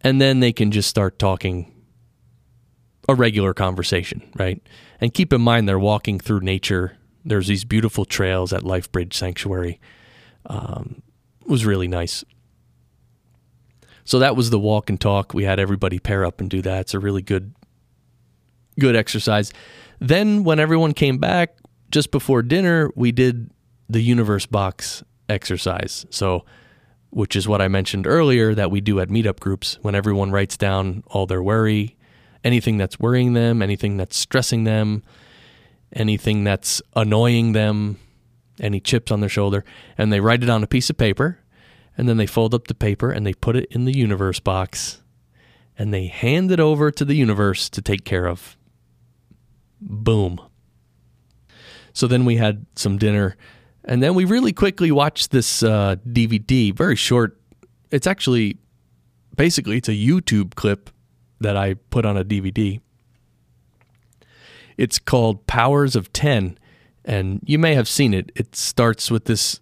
And 0.00 0.20
then 0.20 0.40
they 0.40 0.52
can 0.52 0.70
just 0.70 0.88
start 0.88 1.18
talking 1.18 1.72
a 3.08 3.14
regular 3.14 3.52
conversation, 3.54 4.22
right? 4.36 4.60
And 5.00 5.12
keep 5.12 5.32
in 5.32 5.40
mind 5.40 5.68
they're 5.68 5.78
walking 5.78 6.18
through 6.18 6.40
nature. 6.40 6.96
There's 7.24 7.46
these 7.46 7.64
beautiful 7.64 8.04
trails 8.04 8.52
at 8.52 8.62
Life 8.62 8.90
Bridge 8.92 9.16
Sanctuary. 9.16 9.80
Um, 10.46 11.02
was 11.46 11.66
really 11.66 11.88
nice. 11.88 12.24
So 14.04 14.18
that 14.18 14.36
was 14.36 14.50
the 14.50 14.58
walk 14.58 14.90
and 14.90 15.00
talk. 15.00 15.34
We 15.34 15.44
had 15.44 15.58
everybody 15.58 15.98
pair 15.98 16.24
up 16.24 16.40
and 16.40 16.50
do 16.50 16.62
that. 16.62 16.80
It's 16.80 16.94
a 16.94 16.98
really 16.98 17.22
good 17.22 17.54
good 18.78 18.96
exercise. 18.96 19.52
Then 20.00 20.44
when 20.44 20.58
everyone 20.58 20.94
came 20.94 21.18
back 21.18 21.56
just 21.90 22.10
before 22.10 22.42
dinner, 22.42 22.90
we 22.96 23.12
did 23.12 23.50
the 23.88 24.00
universe 24.00 24.46
box 24.46 25.04
exercise. 25.28 26.06
So 26.10 26.44
which 27.12 27.36
is 27.36 27.46
what 27.46 27.60
I 27.60 27.68
mentioned 27.68 28.06
earlier 28.06 28.54
that 28.54 28.70
we 28.70 28.80
do 28.80 28.98
at 28.98 29.10
meetup 29.10 29.38
groups 29.38 29.78
when 29.82 29.94
everyone 29.94 30.30
writes 30.30 30.56
down 30.56 31.04
all 31.08 31.26
their 31.26 31.42
worry, 31.42 31.94
anything 32.42 32.78
that's 32.78 32.98
worrying 32.98 33.34
them, 33.34 33.60
anything 33.60 33.98
that's 33.98 34.16
stressing 34.16 34.64
them, 34.64 35.02
anything 35.92 36.42
that's 36.42 36.80
annoying 36.96 37.52
them, 37.52 37.98
any 38.60 38.80
chips 38.80 39.12
on 39.12 39.20
their 39.20 39.28
shoulder, 39.28 39.62
and 39.98 40.10
they 40.10 40.20
write 40.20 40.42
it 40.42 40.48
on 40.48 40.62
a 40.62 40.66
piece 40.66 40.88
of 40.88 40.96
paper 40.96 41.38
and 41.96 42.08
then 42.08 42.16
they 42.16 42.26
fold 42.26 42.54
up 42.54 42.68
the 42.68 42.74
paper 42.74 43.10
and 43.10 43.26
they 43.26 43.34
put 43.34 43.56
it 43.56 43.66
in 43.70 43.84
the 43.84 43.96
universe 43.96 44.40
box 44.40 45.02
and 45.78 45.92
they 45.92 46.06
hand 46.06 46.50
it 46.50 46.60
over 46.60 46.90
to 46.90 47.04
the 47.04 47.14
universe 47.14 47.68
to 47.70 47.82
take 47.82 48.04
care 48.04 48.26
of. 48.26 48.56
Boom. 49.80 50.40
So 51.92 52.06
then 52.06 52.24
we 52.24 52.36
had 52.36 52.66
some 52.76 52.98
dinner 52.98 53.36
and 53.84 54.02
then 54.02 54.14
we 54.14 54.24
really 54.24 54.52
quickly 54.52 54.92
watched 54.92 55.32
this 55.32 55.62
uh, 55.62 55.96
DVD, 56.08 56.74
very 56.74 56.96
short. 56.96 57.38
It's 57.90 58.06
actually 58.06 58.58
basically 59.36 59.78
it's 59.78 59.88
a 59.88 59.92
YouTube 59.92 60.54
clip 60.54 60.90
that 61.40 61.56
I 61.56 61.74
put 61.74 62.04
on 62.04 62.16
a 62.16 62.24
DVD. 62.24 62.80
It's 64.76 64.98
called 64.98 65.46
Powers 65.46 65.96
of 65.96 66.12
10 66.12 66.58
and 67.04 67.40
you 67.44 67.58
may 67.58 67.74
have 67.74 67.88
seen 67.88 68.14
it. 68.14 68.30
It 68.34 68.54
starts 68.54 69.10
with 69.10 69.24
this 69.24 69.60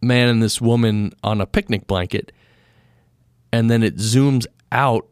man 0.00 0.28
and 0.28 0.42
this 0.42 0.60
woman 0.60 1.12
on 1.22 1.40
a 1.40 1.46
picnic 1.46 1.86
blanket, 1.86 2.32
and 3.52 3.70
then 3.70 3.82
it 3.82 3.96
zooms 3.96 4.46
out 4.72 5.08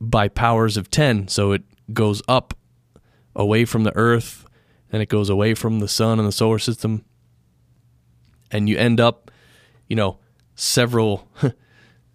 by 0.00 0.28
powers 0.28 0.76
of 0.76 0.90
10. 0.90 1.28
So 1.28 1.52
it 1.52 1.62
goes 1.92 2.22
up 2.28 2.54
away 3.34 3.64
from 3.64 3.84
the 3.84 3.94
earth, 3.96 4.44
and 4.92 5.02
it 5.02 5.08
goes 5.08 5.28
away 5.28 5.54
from 5.54 5.80
the 5.80 5.88
sun 5.88 6.18
and 6.18 6.26
the 6.26 6.32
solar 6.32 6.58
system. 6.58 7.04
And 8.50 8.68
you 8.68 8.76
end 8.78 9.00
up, 9.00 9.30
you 9.88 9.96
know, 9.96 10.18
several 10.54 11.28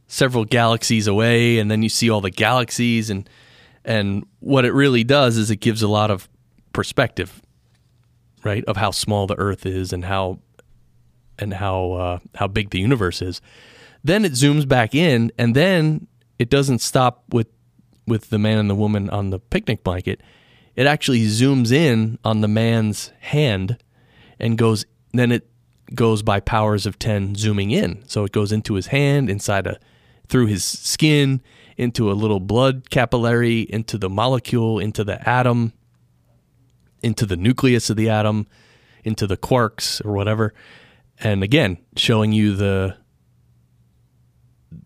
several 0.07 0.45
galaxies 0.45 1.07
away, 1.07 1.59
and 1.59 1.71
then 1.71 1.81
you 1.81 1.89
see 1.89 2.09
all 2.09 2.21
the 2.21 2.31
galaxies, 2.31 3.09
and 3.09 3.29
and 3.85 4.25
what 4.39 4.65
it 4.65 4.73
really 4.73 5.03
does 5.03 5.37
is 5.37 5.51
it 5.51 5.57
gives 5.57 5.81
a 5.81 5.87
lot 5.87 6.11
of 6.11 6.29
perspective, 6.71 7.41
right, 8.43 8.63
of 8.65 8.77
how 8.77 8.91
small 8.91 9.27
the 9.27 9.37
Earth 9.37 9.65
is 9.65 9.93
and 9.93 10.05
how 10.05 10.39
and 11.39 11.53
how 11.53 11.91
uh, 11.93 12.19
how 12.35 12.47
big 12.47 12.69
the 12.69 12.79
universe 12.79 13.21
is. 13.21 13.41
Then 14.03 14.25
it 14.25 14.33
zooms 14.33 14.67
back 14.67 14.93
in, 14.93 15.31
and 15.37 15.55
then 15.55 16.07
it 16.39 16.49
doesn't 16.49 16.79
stop 16.79 17.23
with 17.29 17.47
with 18.05 18.29
the 18.29 18.39
man 18.39 18.57
and 18.57 18.69
the 18.69 18.75
woman 18.75 19.09
on 19.09 19.29
the 19.29 19.39
picnic 19.39 19.83
blanket. 19.83 20.21
It 20.75 20.87
actually 20.87 21.25
zooms 21.25 21.71
in 21.71 22.17
on 22.23 22.41
the 22.41 22.47
man's 22.47 23.11
hand 23.19 23.77
and 24.39 24.57
goes. 24.57 24.85
Then 25.13 25.31
it 25.31 25.47
goes 25.93 26.23
by 26.23 26.39
powers 26.39 26.85
of 26.85 26.97
ten, 26.97 27.35
zooming 27.35 27.71
in. 27.71 28.03
So 28.07 28.23
it 28.23 28.31
goes 28.31 28.51
into 28.51 28.73
his 28.73 28.87
hand, 28.87 29.29
inside 29.29 29.67
a 29.67 29.79
through 30.27 30.47
his 30.47 30.63
skin, 30.63 31.41
into 31.77 32.11
a 32.11 32.13
little 32.13 32.39
blood 32.39 32.89
capillary, 32.89 33.61
into 33.61 33.97
the 33.97 34.09
molecule, 34.09 34.79
into 34.79 35.03
the 35.03 35.27
atom, 35.27 35.73
into 37.01 37.25
the 37.25 37.37
nucleus 37.37 37.89
of 37.89 37.97
the 37.97 38.09
atom, 38.09 38.47
into 39.03 39.27
the 39.27 39.37
quarks 39.37 40.03
or 40.05 40.13
whatever. 40.13 40.53
And 41.19 41.43
again, 41.43 41.77
showing 41.95 42.31
you 42.31 42.55
the 42.55 42.97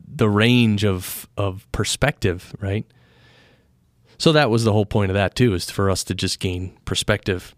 the 0.08 0.30
range 0.30 0.84
of 0.84 1.28
of 1.38 1.72
perspective, 1.72 2.56
right? 2.60 2.86
So 4.18 4.32
that 4.32 4.50
was 4.50 4.64
the 4.64 4.74
whole 4.74 4.86
point 4.86 5.12
of 5.12 5.16
that 5.16 5.36
too, 5.36 5.54
is 5.54 5.70
for 5.70 5.90
us 5.90 6.04
to 6.06 6.16
just 6.16 6.40
gain 6.40 6.78
perspective. 6.86 7.56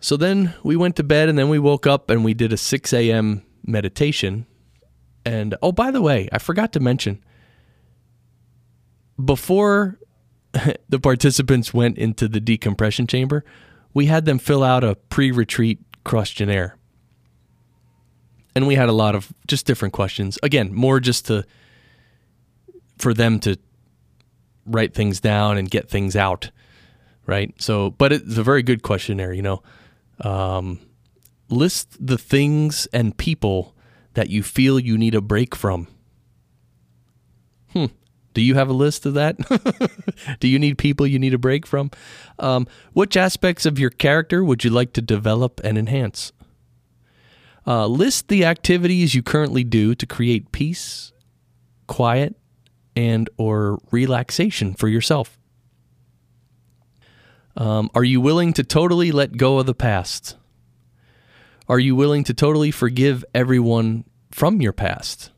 So 0.00 0.16
then 0.16 0.54
we 0.64 0.74
went 0.74 0.96
to 0.96 1.04
bed 1.04 1.28
and 1.28 1.38
then 1.38 1.48
we 1.48 1.60
woke 1.60 1.86
up 1.86 2.10
and 2.10 2.24
we 2.24 2.34
did 2.34 2.52
a 2.52 2.56
6 2.56 2.92
a.m. 2.92 3.44
meditation. 3.64 4.46
And 5.24 5.54
oh, 5.62 5.70
by 5.70 5.92
the 5.92 6.02
way, 6.02 6.28
I 6.32 6.38
forgot 6.38 6.72
to 6.72 6.80
mention 6.80 7.22
before 9.22 9.98
the 10.88 11.00
participants 11.00 11.72
went 11.72 11.98
into 11.98 12.28
the 12.28 12.40
decompression 12.40 13.06
chamber, 13.06 13.44
we 13.94 14.06
had 14.06 14.24
them 14.24 14.38
fill 14.38 14.62
out 14.62 14.84
a 14.84 14.96
pre 14.96 15.30
retreat 15.30 15.80
questionnaire. 16.04 16.76
And 18.54 18.66
we 18.66 18.74
had 18.74 18.88
a 18.88 18.92
lot 18.92 19.14
of 19.14 19.32
just 19.46 19.66
different 19.66 19.94
questions. 19.94 20.38
Again, 20.42 20.72
more 20.74 21.00
just 21.00 21.26
to 21.26 21.44
for 22.98 23.14
them 23.14 23.40
to 23.40 23.56
write 24.66 24.94
things 24.94 25.20
down 25.20 25.58
and 25.58 25.70
get 25.70 25.88
things 25.88 26.14
out, 26.14 26.50
right? 27.26 27.52
So, 27.60 27.90
but 27.90 28.12
it's 28.12 28.36
a 28.36 28.42
very 28.42 28.62
good 28.62 28.82
questionnaire, 28.82 29.32
you 29.32 29.42
know. 29.42 29.62
Um, 30.20 30.80
list 31.48 31.96
the 32.04 32.18
things 32.18 32.86
and 32.92 33.16
people 33.16 33.74
that 34.14 34.30
you 34.30 34.42
feel 34.42 34.78
you 34.78 34.96
need 34.98 35.14
a 35.14 35.20
break 35.20 35.54
from. 35.54 35.88
Hmm. 37.72 37.86
Do 38.34 38.40
you 38.40 38.54
have 38.54 38.68
a 38.68 38.72
list 38.74 39.06
of 39.06 39.14
that? 39.14 39.36
Do 40.40 40.48
you 40.48 40.58
need 40.58 40.78
people 40.78 41.06
you 41.06 41.18
need 41.18 41.34
a 41.34 41.38
break 41.38 41.66
from? 41.66 41.90
Um, 42.38 42.66
which 42.92 43.16
aspects 43.16 43.66
of 43.66 43.78
your 43.78 43.90
character 43.90 44.42
would 44.44 44.64
you 44.64 44.70
like 44.70 44.92
to 44.94 45.02
develop 45.02 45.60
and 45.64 45.76
enhance? 45.76 46.32
Uh, 47.66 47.86
list 47.86 48.28
the 48.28 48.44
activities 48.44 49.14
you 49.14 49.22
currently 49.22 49.64
do 49.64 49.94
to 49.94 50.06
create 50.06 50.50
peace, 50.52 51.12
quiet, 51.86 52.34
and 52.96 53.28
or 53.36 53.78
relaxation 53.90 54.74
for 54.74 54.88
yourself. 54.88 55.38
Um, 57.56 57.90
are 57.94 58.04
you 58.04 58.20
willing 58.20 58.52
to 58.54 58.64
totally 58.64 59.12
let 59.12 59.36
go 59.36 59.58
of 59.58 59.66
the 59.66 59.74
past? 59.74 60.36
Are 61.68 61.78
you 61.78 61.94
willing 61.94 62.24
to 62.24 62.34
totally 62.34 62.70
forgive 62.70 63.24
everyone 63.34 64.04
from 64.30 64.60
your 64.60 64.72
past? 64.72 65.31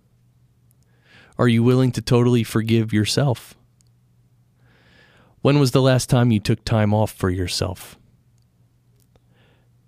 Are 1.37 1.49
you 1.49 1.63
willing 1.63 1.91
to 1.93 2.03
totally 2.03 2.45
forgive 2.45 2.93
yourself? 2.93 3.55
When 5.41 5.59
was 5.59 5.73
the 5.73 5.83
last 5.83 6.09
time 6.09 6.31
you 6.31 6.41
took 6.41 6.65
time 6.65 6.95
off 6.95 7.13
for 7.13 7.29
yourself? 7.29 7.99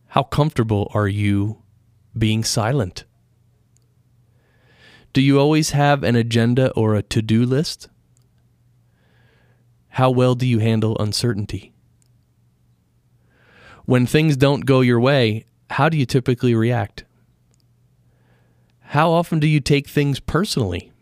How 0.09 0.23
comfortable 0.23 0.91
are 0.93 1.09
you 1.09 1.63
being 2.17 2.43
silent? 2.43 3.05
Do 5.13 5.23
you 5.23 5.39
always 5.39 5.71
have 5.71 6.03
an 6.03 6.17
agenda 6.17 6.73
or 6.73 6.95
a 6.95 7.03
to 7.03 7.23
do 7.23 7.47
list? 7.47 7.89
How 9.91 10.11
well 10.11 10.35
do 10.35 10.47
you 10.47 10.59
handle 10.59 10.97
uncertainty? 10.99 11.73
When 13.87 14.05
things 14.05 14.37
don't 14.37 14.67
go 14.67 14.81
your 14.81 15.01
way, 15.01 15.47
how 15.71 15.89
do 15.89 15.97
you 15.97 16.07
typically 16.07 16.55
react? 16.55 17.05
How 18.81 19.11
often 19.11 19.39
do 19.39 19.47
you 19.47 19.61
take 19.61 19.89
things 19.89 20.21
personally? 20.21 20.93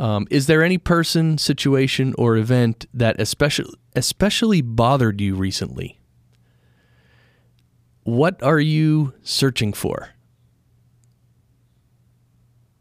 Um, 0.00 0.26
is 0.30 0.46
there 0.46 0.64
any 0.64 0.78
person, 0.78 1.36
situation, 1.36 2.14
or 2.16 2.34
event 2.38 2.86
that 2.94 3.20
especially 3.20 3.74
especially 3.94 4.62
bothered 4.62 5.20
you 5.20 5.34
recently? 5.34 5.98
What 8.04 8.42
are 8.42 8.58
you 8.58 9.12
searching 9.22 9.74
for? 9.74 10.08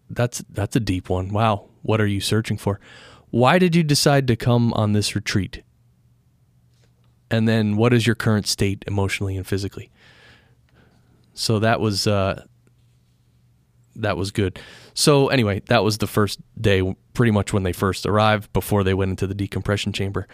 That's 0.09 0.41
that's 0.49 0.77
a 0.77 0.79
deep 0.79 1.09
one. 1.09 1.33
Wow. 1.33 1.65
What 1.81 1.99
are 1.99 2.07
you 2.07 2.21
searching 2.21 2.57
for? 2.57 2.79
Why 3.31 3.59
did 3.59 3.75
you 3.75 3.83
decide 3.83 4.25
to 4.27 4.37
come 4.37 4.71
on 4.73 4.93
this 4.93 5.13
retreat? 5.13 5.61
And 7.29 7.49
then 7.49 7.75
what 7.75 7.93
is 7.93 8.07
your 8.07 8.15
current 8.15 8.47
state 8.47 8.85
emotionally 8.87 9.35
and 9.35 9.45
physically? 9.45 9.91
So 11.33 11.59
that 11.59 11.81
was 11.81 12.07
uh, 12.07 12.45
that 13.95 14.17
was 14.17 14.31
good. 14.31 14.59
So 14.93 15.29
anyway, 15.29 15.61
that 15.67 15.83
was 15.83 15.97
the 15.97 16.07
first 16.07 16.39
day, 16.59 16.95
pretty 17.13 17.31
much 17.31 17.53
when 17.53 17.63
they 17.63 17.73
first 17.73 18.05
arrived, 18.05 18.51
before 18.53 18.83
they 18.83 18.93
went 18.93 19.09
into 19.09 19.27
the 19.27 19.33
decompression 19.33 19.93
chamber. 19.93 20.27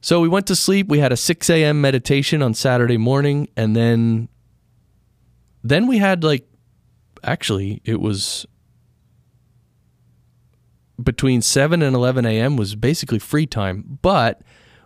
So 0.00 0.20
we 0.20 0.28
went 0.28 0.46
to 0.46 0.56
sleep. 0.56 0.88
We 0.88 0.98
had 0.98 1.12
a 1.12 1.16
6 1.16 1.50
a.m. 1.50 1.80
meditation 1.80 2.42
on 2.42 2.54
Saturday 2.54 2.96
morning, 2.96 3.48
and 3.56 3.76
then 3.76 4.28
then 5.62 5.86
we 5.86 5.98
had 5.98 6.24
like 6.24 6.46
actually 7.22 7.82
it 7.84 8.00
was 8.00 8.46
between 11.02 11.42
7 11.42 11.82
and 11.82 11.94
11 11.94 12.26
a.m. 12.26 12.56
was 12.56 12.74
basically 12.74 13.18
free 13.18 13.46
time, 13.46 13.98
but 14.02 14.42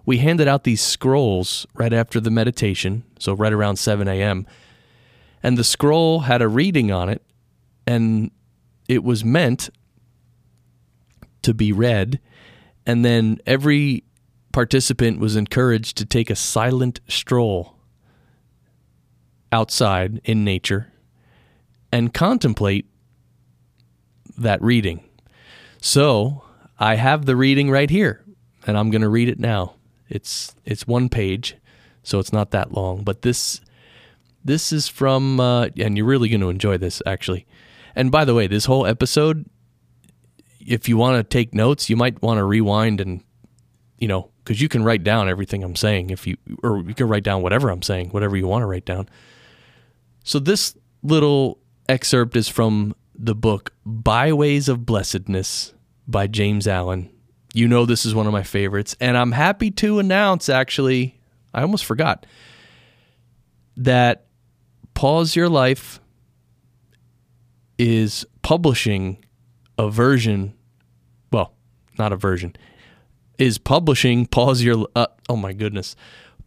we 0.07 0.18
handed 0.18 0.49
out 0.49 0.64
these 0.64 0.81
scrolls 0.81 1.66
right 1.75 1.92
after 1.92 2.20
the 2.20 2.31
meditation, 2.31 3.05
so 3.18 3.33
right 3.33 3.53
around 3.53 3.77
7 3.77 4.07
a.m. 4.07 4.47
And 5.42 5.59
the 5.59 5.64
scroll 5.64 6.20
had 6.20 6.42
a 6.42 6.49
reading 6.49 6.90
on 6.92 7.09
it, 7.09 7.23
and 7.87 8.31
it 8.88 9.03
was 9.03 9.25
meant 9.25 9.70
to 11.42 11.55
be 11.55 11.73
read. 11.73 12.20
And 12.87 13.05
then 13.05 13.38
every 13.47 14.05
participant 14.53 15.18
was 15.18 15.37
encouraged 15.37 15.97
to 15.99 16.05
take 16.05 16.31
a 16.31 16.37
silent 16.37 17.01
stroll 17.09 17.77
outside 19.51 20.20
in 20.25 20.44
nature 20.44 20.92
and 21.92 22.12
contemplate 22.12 22.87
that 24.37 24.61
reading. 24.61 25.05
So 25.81 26.42
I 26.79 26.97
have 26.97 27.25
the 27.25 27.37
reading 27.37 27.70
right 27.70 27.90
here, 27.90 28.25
and 28.66 28.77
I'm 28.77 28.90
going 28.90 29.03
to 29.03 29.09
read 29.09 29.29
it 29.29 29.38
now. 29.38 29.75
It's 30.09 30.55
it's 30.64 30.87
one 30.87 31.09
page, 31.09 31.57
so 32.03 32.18
it's 32.18 32.33
not 32.33 32.51
that 32.51 32.73
long. 32.73 33.05
But 33.05 33.23
this 33.23 33.61
this 34.44 34.73
is 34.73 34.88
from, 34.88 35.40
uh, 35.40 35.68
and 35.79 35.97
you're 35.97 36.07
really 36.07 36.29
going 36.29 36.40
to 36.40 36.51
enjoy 36.51 36.77
this 36.79 37.01
actually. 37.07 37.47
And 37.97 38.11
by 38.11 38.25
the 38.25 38.35
way, 38.35 38.47
this 38.47 38.65
whole 38.65 38.87
episode, 38.87 39.49
if 40.61 40.89
you 40.89 40.97
want 40.97 41.17
to 41.19 41.25
take 41.25 41.55
notes, 41.55 41.89
you 41.89 41.97
might 41.97 42.21
want 42.23 42.39
to 42.39 42.45
rewind 42.45 43.01
and, 43.01 43.23
you 43.99 44.09
know, 44.09 44.31
because 44.43 44.61
you 44.61 44.69
can 44.69 44.85
write 44.85 45.05
down 45.05 45.29
everything 45.29 45.63
I'm 45.63 45.77
saying 45.77 46.11
if 46.11 46.27
you, 46.27 46.37
or 46.63 46.83
you 46.83 46.95
can 46.95 47.09
write 47.09 47.23
down 47.23 47.43
whatever 47.43 47.71
I'm 47.71 47.83
saying, 47.83 48.11
whatever 48.11 48.37
you 48.37 48.47
want 48.47 48.63
to 48.63 48.67
write 48.67 48.85
down. 48.85 49.09
So 50.25 50.39
this 50.39 50.77
little 51.03 51.59
excerpt 51.89 52.37
is 52.37 52.49
from 52.49 52.95
the 53.15 53.35
book 53.35 53.73
Byways 53.87 54.69
of 54.69 54.85
Blessedness 54.85 55.73
by 56.07 56.27
James 56.27 56.67
Allen. 56.67 57.11
You 57.53 57.69
know, 57.69 57.87
this 57.87 58.05
is 58.05 58.15
one 58.15 58.27
of 58.27 58.33
my 58.33 58.43
favorites. 58.43 58.97
And 59.01 59.17
I'm 59.17 59.33
happy 59.33 59.71
to 59.73 59.99
announce, 59.99 60.49
actually, 60.49 61.21
I 61.53 61.63
almost 61.63 61.85
forgot 61.85 62.27
that 63.77 64.27
Pause 64.95 65.37
Your 65.37 65.49
Life 65.49 66.01
is 67.79 68.25
publishing 68.43 69.25
a 69.79 69.91
version, 69.91 70.55
well, 71.33 71.55
not 71.99 72.13
a 72.13 72.17
version, 72.17 72.55
is 73.39 73.59
publishing 73.59 74.27
Pause 74.27 74.63
Your 74.63 74.87
uh, 74.95 75.07
oh 75.29 75.37
my 75.37 75.53
goodness. 75.53 75.97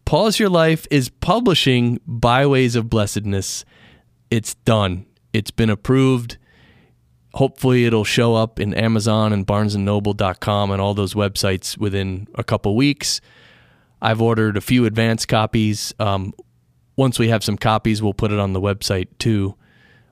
Pause 0.04 0.38
Your 0.40 0.48
Life 0.48 0.86
is 0.90 1.10
publishing 1.10 2.00
Byways 2.06 2.76
of 2.76 2.88
Blessedness. 2.88 3.64
It's 4.30 4.54
done. 4.54 5.06
It's 5.32 5.50
been 5.50 5.70
approved. 5.70 6.38
Hopefully 7.34 7.84
it'll 7.84 8.04
show 8.04 8.34
up 8.34 8.58
in 8.58 8.72
Amazon 8.72 9.34
and 9.34 9.46
barnesandnoble.com 9.46 10.70
and 10.70 10.80
all 10.80 10.94
those 10.94 11.12
websites 11.12 11.76
within 11.76 12.26
a 12.34 12.42
couple 12.42 12.74
weeks. 12.74 13.20
I've 14.00 14.22
ordered 14.22 14.56
a 14.56 14.62
few 14.62 14.86
advance 14.86 15.26
copies. 15.26 15.92
Um, 15.98 16.32
once 16.96 17.18
we 17.18 17.28
have 17.28 17.44
some 17.44 17.58
copies, 17.58 18.02
we'll 18.02 18.14
put 18.14 18.32
it 18.32 18.38
on 18.38 18.54
the 18.54 18.60
website 18.60 19.08
too 19.18 19.56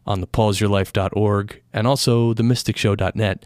on 0.06 0.20
the 0.20 0.26
pauseyourlife.org 0.26 1.62
and 1.72 1.86
also 1.86 2.32
the 2.32 2.42
mysticshow.net. 2.42 3.44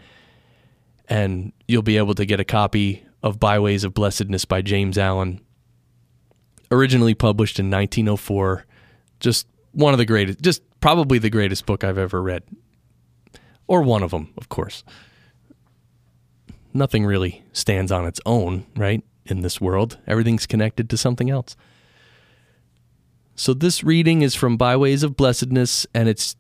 And 1.08 1.52
you'll 1.66 1.82
be 1.82 1.96
able 1.96 2.14
to 2.14 2.24
get 2.24 2.40
a 2.40 2.44
copy 2.44 3.04
of 3.22 3.40
Byways 3.40 3.84
of 3.84 3.94
Blessedness 3.94 4.44
by 4.44 4.62
James 4.62 4.98
Allen, 4.98 5.40
originally 6.70 7.14
published 7.14 7.58
in 7.58 7.70
1904. 7.70 8.64
Just 9.18 9.46
one 9.72 9.92
of 9.92 9.98
the 9.98 10.04
greatest, 10.04 10.40
just 10.40 10.62
probably 10.80 11.18
the 11.18 11.30
greatest 11.30 11.66
book 11.66 11.84
I've 11.84 11.98
ever 11.98 12.22
read. 12.22 12.42
Or 13.66 13.82
one 13.82 14.02
of 14.02 14.10
them, 14.10 14.32
of 14.36 14.48
course. 14.48 14.84
Nothing 16.72 17.04
really 17.04 17.44
stands 17.52 17.90
on 17.90 18.06
its 18.06 18.20
own, 18.24 18.66
right? 18.76 19.02
In 19.26 19.42
this 19.42 19.60
world, 19.60 19.98
everything's 20.06 20.46
connected 20.46 20.88
to 20.90 20.96
something 20.96 21.30
else. 21.30 21.56
So, 23.36 23.54
this 23.54 23.82
reading 23.84 24.22
is 24.22 24.34
from 24.34 24.56
Byways 24.56 25.02
of 25.02 25.16
Blessedness, 25.16 25.86
and 25.94 26.08
it's 26.08 26.36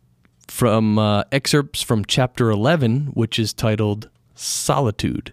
from 0.50 0.98
uh, 0.98 1.22
excerpts 1.30 1.80
from 1.80 2.04
chapter 2.04 2.50
11, 2.50 3.12
which 3.14 3.38
is 3.38 3.52
titled 3.52 4.10
Solitude. 4.34 5.32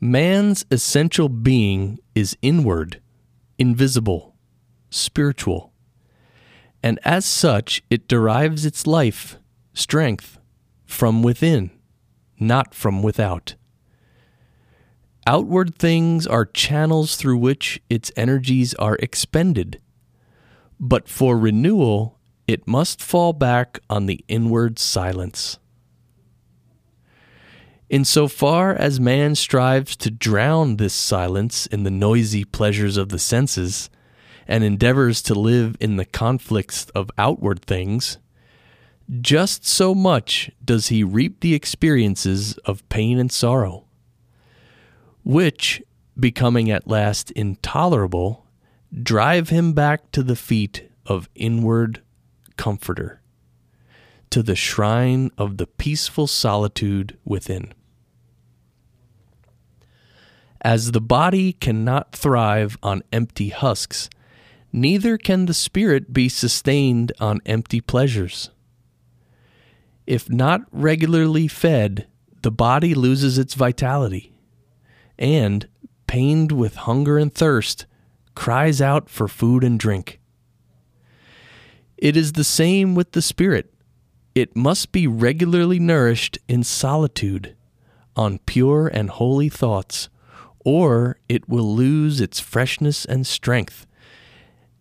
Man's 0.00 0.64
essential 0.70 1.28
being 1.28 1.98
is 2.14 2.36
inward, 2.40 3.00
invisible, 3.58 4.34
spiritual, 4.90 5.72
and 6.82 6.98
as 7.04 7.26
such, 7.26 7.82
it 7.90 8.08
derives 8.08 8.64
its 8.64 8.86
life, 8.86 9.38
strength, 9.74 10.38
from 10.86 11.22
within, 11.22 11.70
not 12.40 12.74
from 12.74 13.02
without. 13.02 13.54
Outward 15.26 15.76
things 15.76 16.26
are 16.26 16.46
channels 16.46 17.16
through 17.16 17.38
which 17.38 17.82
its 17.90 18.10
energies 18.16 18.72
are 18.74 18.96
expended 18.96 19.80
but 20.78 21.08
for 21.08 21.38
renewal, 21.38 22.18
it 22.46 22.66
must 22.66 23.02
fall 23.02 23.32
back 23.32 23.78
on 23.90 24.06
the 24.06 24.24
inward 24.28 24.78
silence. 24.78 25.58
Insofar 27.88 28.74
as 28.74 28.98
man 28.98 29.34
strives 29.34 29.96
to 29.96 30.10
drown 30.10 30.76
this 30.76 30.94
silence 30.94 31.66
in 31.66 31.84
the 31.84 31.90
noisy 31.90 32.44
pleasures 32.44 32.96
of 32.96 33.10
the 33.10 33.18
senses, 33.18 33.90
and 34.48 34.62
endeavors 34.62 35.22
to 35.22 35.34
live 35.34 35.76
in 35.80 35.96
the 35.96 36.04
conflicts 36.04 36.86
of 36.90 37.10
outward 37.18 37.64
things, 37.64 38.18
just 39.20 39.66
so 39.66 39.94
much 39.94 40.50
does 40.64 40.88
he 40.88 41.04
reap 41.04 41.40
the 41.40 41.54
experiences 41.54 42.56
of 42.58 42.88
pain 42.88 43.18
and 43.18 43.30
sorrow, 43.30 43.84
which, 45.24 45.82
becoming 46.18 46.70
at 46.70 46.88
last 46.88 47.30
intolerable, 47.32 48.45
drive 49.02 49.50
him 49.50 49.72
back 49.72 50.10
to 50.12 50.22
the 50.22 50.36
feet 50.36 50.90
of 51.04 51.28
inward 51.34 52.00
comforter, 52.56 53.20
to 54.30 54.42
the 54.42 54.56
shrine 54.56 55.30
of 55.36 55.58
the 55.58 55.66
peaceful 55.66 56.26
solitude 56.26 57.16
within. 57.24 57.72
As 60.62 60.92
the 60.92 61.00
body 61.00 61.52
cannot 61.52 62.12
thrive 62.12 62.78
on 62.82 63.02
empty 63.12 63.50
husks, 63.50 64.08
neither 64.72 65.16
can 65.18 65.46
the 65.46 65.54
spirit 65.54 66.12
be 66.12 66.28
sustained 66.28 67.12
on 67.20 67.40
empty 67.46 67.80
pleasures. 67.80 68.50
If 70.06 70.30
not 70.30 70.62
regularly 70.72 71.46
fed, 71.48 72.06
the 72.42 72.50
body 72.50 72.94
loses 72.94 73.38
its 73.38 73.54
vitality, 73.54 74.32
and, 75.18 75.68
pained 76.06 76.52
with 76.52 76.76
hunger 76.76 77.18
and 77.18 77.32
thirst, 77.32 77.86
cries 78.36 78.80
out 78.80 79.10
for 79.10 79.26
food 79.26 79.64
and 79.64 79.80
drink. 79.80 80.20
It 81.96 82.16
is 82.16 82.32
the 82.32 82.44
same 82.44 82.94
with 82.94 83.12
the 83.12 83.22
spirit. 83.22 83.74
It 84.36 84.54
must 84.54 84.92
be 84.92 85.08
regularly 85.08 85.80
nourished 85.80 86.38
in 86.46 86.62
solitude, 86.62 87.56
on 88.14 88.38
pure 88.40 88.86
and 88.86 89.10
holy 89.10 89.48
thoughts, 89.48 90.08
or 90.64 91.18
it 91.28 91.48
will 91.48 91.74
lose 91.74 92.20
its 92.20 92.38
freshness 92.38 93.04
and 93.04 93.26
strength, 93.26 93.86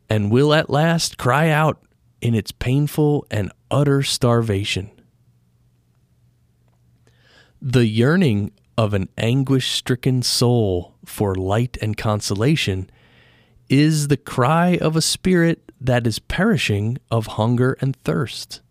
and 0.10 0.30
will 0.30 0.54
at 0.54 0.70
last 0.70 1.18
cry 1.18 1.50
out 1.50 1.82
in 2.22 2.36
its 2.36 2.52
painful 2.52 3.26
and 3.32 3.52
utter 3.72 4.04
starvation. 4.04 4.91
The 7.62 7.88
yearning 7.88 8.52
of 8.78 8.94
an 8.94 9.08
anguish 9.18 9.72
stricken 9.72 10.22
soul 10.22 10.96
for 11.06 11.34
light 11.34 11.78
and 11.82 11.96
consolation 11.96 12.89
is 13.69 14.08
the 14.08 14.17
cry 14.17 14.78
of 14.78 14.95
a 14.95 15.01
spirit 15.01 15.71
that 15.80 16.06
is 16.06 16.19
perishing 16.19 16.97
of 17.12 17.28
hunger 17.28 17.78
and 17.82 17.95
thirst. 17.97 18.62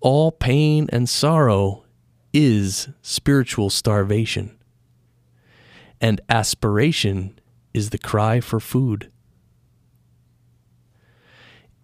All 0.00 0.32
pain 0.32 0.88
and 0.92 1.08
sorrow 1.08 1.84
is 2.32 2.88
spiritual 3.02 3.70
starvation, 3.70 4.56
and 6.00 6.20
aspiration 6.28 7.38
is 7.74 7.90
the 7.90 7.98
cry 7.98 8.40
for 8.40 8.60
food. 8.60 9.10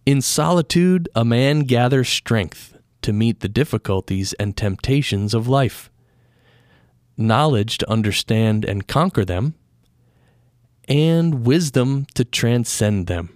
In 0.07 0.22
solitude, 0.22 1.09
a 1.14 1.24
man 1.24 1.61
gathers 1.61 2.09
strength 2.09 2.79
to 3.02 3.12
meet 3.12 3.40
the 3.40 3.48
difficulties 3.48 4.33
and 4.35 4.57
temptations 4.57 5.35
of 5.35 5.48
life, 5.48 5.90
knowledge 7.16 7.79
to 7.79 7.90
understand 7.90 8.64
and 8.64 8.87
conquer 8.87 9.24
them 9.24 9.55
and 10.88 11.46
wisdom 11.46 12.07
to 12.14 12.25
transcend 12.25 13.07
them. 13.07 13.31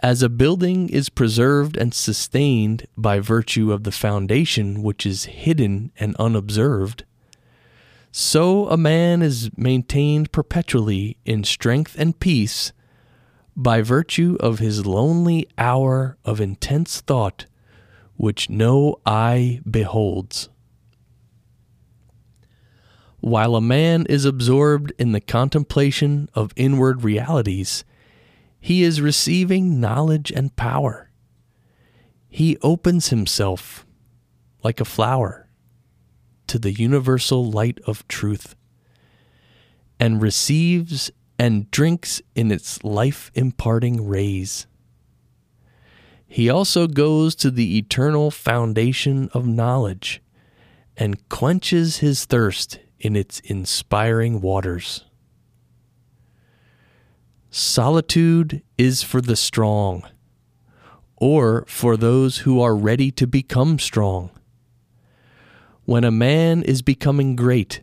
As 0.00 0.22
a 0.22 0.28
building 0.28 0.88
is 0.88 1.08
preserved 1.08 1.76
and 1.76 1.92
sustained 1.92 2.86
by 2.96 3.18
virtue 3.18 3.72
of 3.72 3.82
the 3.82 3.90
foundation 3.90 4.82
which 4.82 5.04
is 5.04 5.24
hidden 5.24 5.90
and 5.98 6.14
unobserved, 6.16 7.04
so 8.12 8.68
a 8.68 8.76
man 8.76 9.22
is 9.22 9.50
maintained 9.56 10.30
perpetually 10.32 11.16
in 11.24 11.44
strength 11.44 11.96
and 11.98 12.18
peace 12.18 12.72
by 13.56 13.82
virtue 13.82 14.36
of 14.38 14.60
his 14.60 14.86
lonely 14.86 15.48
hour 15.58 16.16
of 16.24 16.40
intense 16.40 17.00
thought 17.00 17.46
which 18.16 18.48
no 18.48 19.00
eye 19.04 19.60
beholds. 19.68 20.48
While 23.28 23.56
a 23.56 23.60
man 23.60 24.06
is 24.06 24.24
absorbed 24.24 24.94
in 24.98 25.12
the 25.12 25.20
contemplation 25.20 26.30
of 26.32 26.54
inward 26.56 27.04
realities, 27.04 27.84
he 28.58 28.82
is 28.82 29.02
receiving 29.02 29.78
knowledge 29.78 30.32
and 30.32 30.56
power. 30.56 31.10
He 32.30 32.56
opens 32.62 33.10
himself 33.10 33.84
like 34.64 34.80
a 34.80 34.86
flower 34.86 35.46
to 36.46 36.58
the 36.58 36.72
universal 36.72 37.50
light 37.50 37.78
of 37.86 38.08
truth 38.08 38.56
and 40.00 40.22
receives 40.22 41.10
and 41.38 41.70
drinks 41.70 42.22
in 42.34 42.50
its 42.50 42.82
life 42.82 43.30
imparting 43.34 44.08
rays. 44.08 44.66
He 46.26 46.48
also 46.48 46.86
goes 46.86 47.34
to 47.34 47.50
the 47.50 47.76
eternal 47.76 48.30
foundation 48.30 49.28
of 49.34 49.46
knowledge 49.46 50.22
and 50.96 51.28
quenches 51.28 51.98
his 51.98 52.24
thirst 52.24 52.78
in 53.00 53.16
its 53.16 53.40
inspiring 53.40 54.40
waters. 54.40 55.04
Solitude 57.50 58.62
is 58.76 59.02
for 59.02 59.20
the 59.20 59.36
strong, 59.36 60.04
or 61.16 61.64
for 61.66 61.96
those 61.96 62.38
who 62.38 62.60
are 62.60 62.76
ready 62.76 63.10
to 63.12 63.26
become 63.26 63.78
strong. 63.78 64.30
When 65.84 66.04
a 66.04 66.10
man 66.10 66.62
is 66.62 66.82
becoming 66.82 67.36
great, 67.36 67.82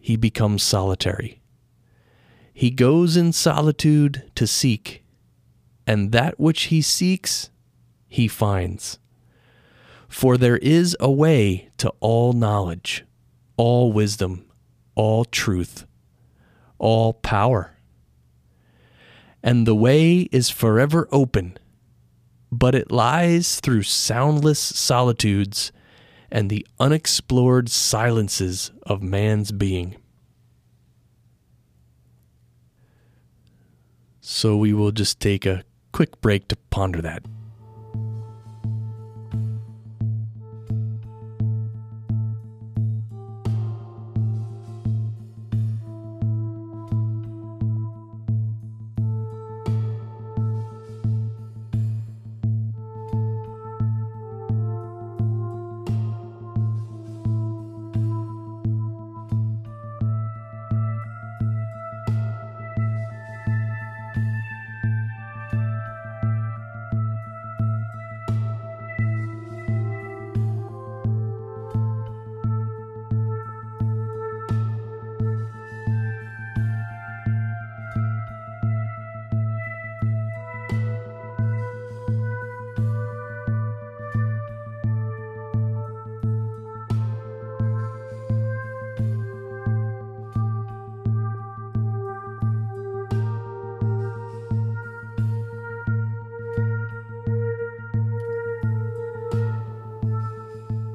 he 0.00 0.16
becomes 0.16 0.62
solitary. 0.62 1.40
He 2.52 2.70
goes 2.70 3.16
in 3.16 3.32
solitude 3.32 4.30
to 4.34 4.46
seek, 4.46 5.02
and 5.86 6.12
that 6.12 6.38
which 6.38 6.64
he 6.64 6.82
seeks, 6.82 7.50
he 8.06 8.28
finds. 8.28 8.98
For 10.08 10.36
there 10.36 10.58
is 10.58 10.96
a 11.00 11.10
way 11.10 11.70
to 11.78 11.90
all 12.00 12.34
knowledge 12.34 13.04
all 13.60 13.92
wisdom, 13.92 14.42
all 14.94 15.22
truth, 15.22 15.84
all 16.78 17.12
power. 17.12 17.76
And 19.42 19.66
the 19.66 19.74
way 19.74 20.20
is 20.32 20.48
forever 20.48 21.06
open, 21.12 21.58
but 22.50 22.74
it 22.74 22.90
lies 22.90 23.60
through 23.60 23.82
soundless 23.82 24.58
solitudes 24.58 25.72
and 26.32 26.48
the 26.48 26.66
unexplored 26.78 27.68
silences 27.68 28.70
of 28.84 29.02
man's 29.02 29.52
being. 29.52 29.94
So 34.22 34.56
we 34.56 34.72
will 34.72 34.90
just 34.90 35.20
take 35.20 35.44
a 35.44 35.64
quick 35.92 36.22
break 36.22 36.48
to 36.48 36.56
ponder 36.70 37.02
that. 37.02 37.24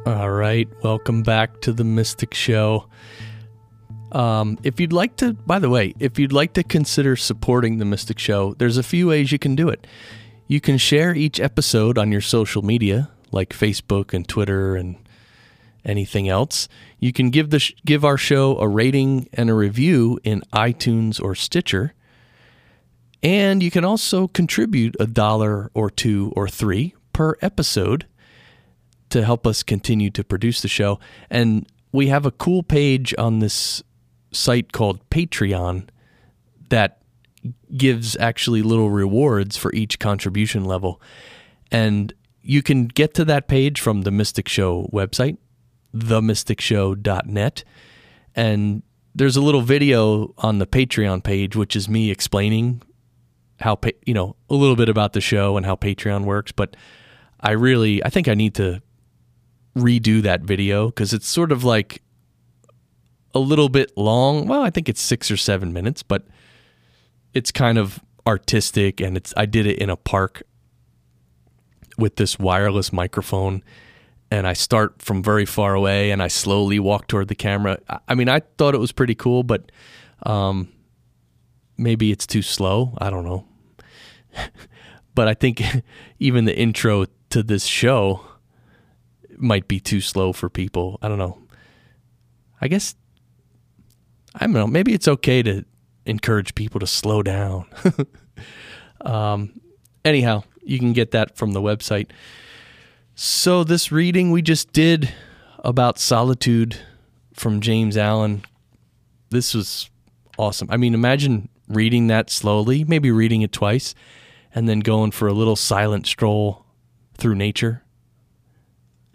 All 0.05 0.29
right, 0.29 0.67
welcome 0.83 1.23
back 1.23 1.61
to 1.61 1.73
the 1.73 1.83
Mystic 1.83 2.35
Show. 2.35 2.87
Um, 4.11 4.59
if 4.61 4.79
you'd 4.79 4.93
like 4.93 5.15
to, 5.15 5.33
by 5.33 5.57
the 5.57 5.67
way, 5.67 5.95
if 5.99 6.19
you'd 6.19 6.31
like 6.31 6.53
to 6.53 6.63
consider 6.63 7.15
supporting 7.15 7.79
the 7.79 7.85
Mystic 7.85 8.19
Show, 8.19 8.53
there's 8.59 8.77
a 8.77 8.83
few 8.83 9.07
ways 9.07 9.31
you 9.31 9.39
can 9.39 9.55
do 9.55 9.67
it. 9.67 9.87
You 10.47 10.61
can 10.61 10.77
share 10.77 11.15
each 11.15 11.39
episode 11.39 11.97
on 11.97 12.11
your 12.11 12.21
social 12.21 12.61
media, 12.61 13.09
like 13.31 13.49
Facebook 13.49 14.13
and 14.13 14.27
Twitter 14.27 14.75
and 14.75 14.95
anything 15.83 16.29
else. 16.29 16.67
You 16.99 17.11
can 17.11 17.31
give 17.31 17.49
the 17.49 17.57
sh- 17.57 17.73
give 17.83 18.05
our 18.05 18.17
show 18.17 18.59
a 18.59 18.67
rating 18.67 19.27
and 19.33 19.49
a 19.49 19.55
review 19.55 20.19
in 20.23 20.43
iTunes 20.53 21.19
or 21.19 21.33
Stitcher. 21.33 21.95
And 23.23 23.63
you 23.63 23.71
can 23.71 23.83
also 23.83 24.27
contribute 24.27 24.95
a 24.99 25.07
dollar 25.07 25.71
or 25.73 25.89
two 25.89 26.31
or 26.35 26.47
three 26.47 26.93
per 27.11 27.37
episode 27.41 28.05
to 29.15 29.23
help 29.23 29.47
us 29.47 29.63
continue 29.63 30.10
to 30.10 30.25
produce 30.25 30.62
the 30.62 30.67
show. 30.67 30.99
And 31.30 31.65
we 31.93 32.10
have 32.10 32.25
a 32.25 32.32
cool 32.32 32.63
page 32.63 33.15
on 33.17 33.39
this 33.39 33.82
site 34.34 34.73
called 34.73 35.10
Patreon 35.10 35.88
that 36.67 37.01
gives 37.78 38.17
actually 38.17 38.62
little 38.62 38.89
rewards 38.89 39.56
for 39.56 39.71
each 39.73 39.99
contribution 39.99 40.65
level. 40.65 41.01
And 41.71 42.13
you 42.41 42.62
can 42.62 42.88
get 42.88 43.13
to 43.13 43.23
that 43.23 43.47
page 43.47 43.80
from 43.80 44.01
the 44.01 44.12
Mystic 44.12 44.49
Show 44.49 44.89
website, 44.91 45.38
themysticshow.net. 45.95 47.63
And 48.36 48.84
there's 49.15 49.38
a 49.38 49.41
little 49.41 49.62
video 49.62 50.34
on 50.39 50.60
the 50.60 50.67
Patreon 50.67 51.23
page, 51.23 51.56
which 51.56 51.73
is 51.78 51.88
me 51.88 52.12
explaining 52.12 52.82
how, 53.62 53.80
you 54.06 54.13
know, 54.13 54.36
a 54.49 54.56
little 54.56 54.75
bit 54.75 54.89
about 54.89 55.13
the 55.13 55.21
show 55.21 55.56
and 55.56 55.65
how 55.65 55.78
Patreon 55.78 56.25
works. 56.25 56.51
But 56.51 56.75
I 57.39 57.51
really, 57.51 58.04
I 58.04 58.10
think 58.10 58.28
I 58.28 58.34
need 58.34 58.56
to 58.56 58.82
redo 59.75 60.21
that 60.21 60.41
video 60.41 60.88
because 60.88 61.13
it's 61.13 61.27
sort 61.27 61.51
of 61.51 61.63
like 61.63 62.01
a 63.33 63.39
little 63.39 63.69
bit 63.69 63.91
long. 63.97 64.47
Well, 64.47 64.61
I 64.61 64.69
think 64.69 64.89
it's 64.89 65.01
six 65.01 65.29
or 65.29 65.38
seven 65.38 65.73
minutes, 65.73 66.01
but 66.01 66.25
it's 67.33 67.51
kind 67.51 67.77
of 67.77 67.99
artistic 68.25 68.99
and 69.01 69.17
it's 69.17 69.33
I 69.38 69.45
did 69.45 69.67
it 69.67 69.77
in 69.79 69.89
a 69.89 69.95
park 69.95 70.43
with 71.97 72.15
this 72.15 72.39
wireless 72.39 72.91
microphone 72.91 73.63
and 74.31 74.47
I 74.47 74.53
start 74.53 75.01
from 75.01 75.21
very 75.21 75.45
far 75.45 75.75
away 75.75 76.11
and 76.11 76.23
I 76.23 76.27
slowly 76.27 76.79
walk 76.79 77.07
toward 77.07 77.27
the 77.27 77.35
camera. 77.35 77.77
I 78.07 78.15
mean, 78.15 78.29
I 78.29 78.41
thought 78.57 78.73
it 78.73 78.79
was 78.79 78.91
pretty 78.91 79.15
cool, 79.15 79.43
but 79.43 79.71
um, 80.23 80.69
maybe 81.77 82.11
it's 82.11 82.25
too 82.25 82.41
slow. 82.41 82.97
I 82.97 83.09
don't 83.09 83.25
know. 83.25 83.45
but 85.15 85.27
I 85.27 85.33
think 85.33 85.61
even 86.19 86.45
the 86.45 86.57
intro 86.57 87.05
to 87.29 87.43
this 87.43 87.65
show 87.65 88.25
might 89.41 89.67
be 89.67 89.79
too 89.79 90.01
slow 90.01 90.33
for 90.33 90.49
people. 90.49 90.99
I 91.01 91.07
don't 91.07 91.17
know. 91.17 91.39
I 92.61 92.67
guess 92.67 92.95
I 94.35 94.45
don't 94.45 94.53
know. 94.53 94.67
Maybe 94.67 94.93
it's 94.93 95.07
okay 95.07 95.41
to 95.43 95.63
encourage 96.05 96.55
people 96.55 96.79
to 96.79 96.87
slow 96.87 97.23
down. 97.23 97.65
um, 99.01 99.59
anyhow, 100.03 100.43
you 100.61 100.77
can 100.77 100.93
get 100.93 101.11
that 101.11 101.37
from 101.37 101.53
the 101.53 101.61
website. 101.61 102.09
So, 103.15 103.63
this 103.63 103.91
reading 103.91 104.31
we 104.31 104.41
just 104.41 104.73
did 104.73 105.13
about 105.59 105.99
solitude 105.99 106.77
from 107.33 107.61
James 107.61 107.95
Allen, 107.95 108.43
this 109.29 109.53
was 109.53 109.89
awesome. 110.37 110.67
I 110.69 110.75
mean, 110.75 110.93
imagine 110.93 111.47
reading 111.69 112.07
that 112.07 112.29
slowly, 112.29 112.83
maybe 112.83 113.11
reading 113.11 113.41
it 113.41 113.53
twice, 113.53 113.95
and 114.53 114.67
then 114.67 114.81
going 114.81 115.11
for 115.11 115.29
a 115.29 115.33
little 115.33 115.55
silent 115.55 116.07
stroll 116.07 116.65
through 117.17 117.35
nature. 117.35 117.84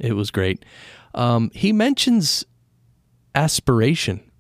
It 0.01 0.15
was 0.15 0.31
great. 0.31 0.65
Um, 1.15 1.51
he 1.55 1.73
mentions 1.73 2.45
aspiration 3.35 4.31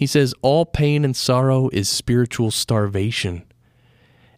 he 0.00 0.06
says, 0.06 0.32
All 0.40 0.64
pain 0.64 1.04
and 1.04 1.14
sorrow 1.14 1.68
is 1.74 1.86
spiritual 1.86 2.50
starvation, 2.50 3.44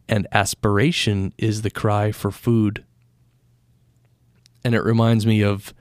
and 0.09 0.27
aspiration 0.33 1.33
is 1.39 1.63
the 1.63 1.71
cry 1.71 2.11
for 2.11 2.33
food. 2.33 2.85
And 4.65 4.75
it 4.75 4.83
reminds 4.83 5.25
me 5.25 5.45
of, 5.45 5.73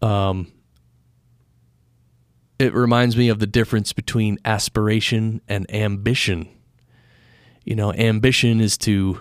um, 0.00 0.52
it 2.60 2.72
reminds 2.74 3.16
me 3.16 3.28
of 3.28 3.40
the 3.40 3.46
difference 3.48 3.92
between 3.92 4.38
aspiration 4.44 5.40
and 5.48 5.68
ambition. 5.74 6.48
You 7.64 7.74
know, 7.74 7.92
ambition 7.92 8.60
is 8.60 8.78
to 8.78 9.20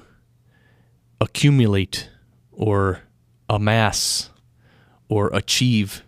accumulate 1.19 2.12
or 2.51 3.01
amass 3.49 4.30
or 5.09 5.29
achieve, 5.33 6.03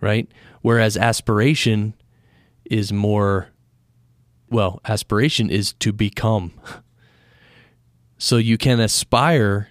right? 0.00 0.28
Whereas 0.62 0.96
aspiration 0.96 1.94
is 2.64 2.92
more 2.92 3.48
well, 4.52 4.80
aspiration 4.84 5.48
is 5.50 5.72
to 5.74 5.92
become. 5.92 6.52
So 8.18 8.36
you 8.36 8.56
can 8.56 8.78
aspire 8.78 9.70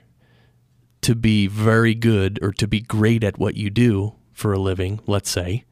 to 1.03 1.15
be 1.15 1.47
very 1.47 1.95
good 1.95 2.37
or 2.41 2.51
to 2.51 2.67
be 2.67 2.81
great 2.81 3.23
at 3.23 3.39
what 3.39 3.55
you 3.55 3.69
do 3.69 4.15
for 4.33 4.51
a 4.51 4.59
living, 4.59 4.99
let's 5.07 5.29
say. 5.29 5.63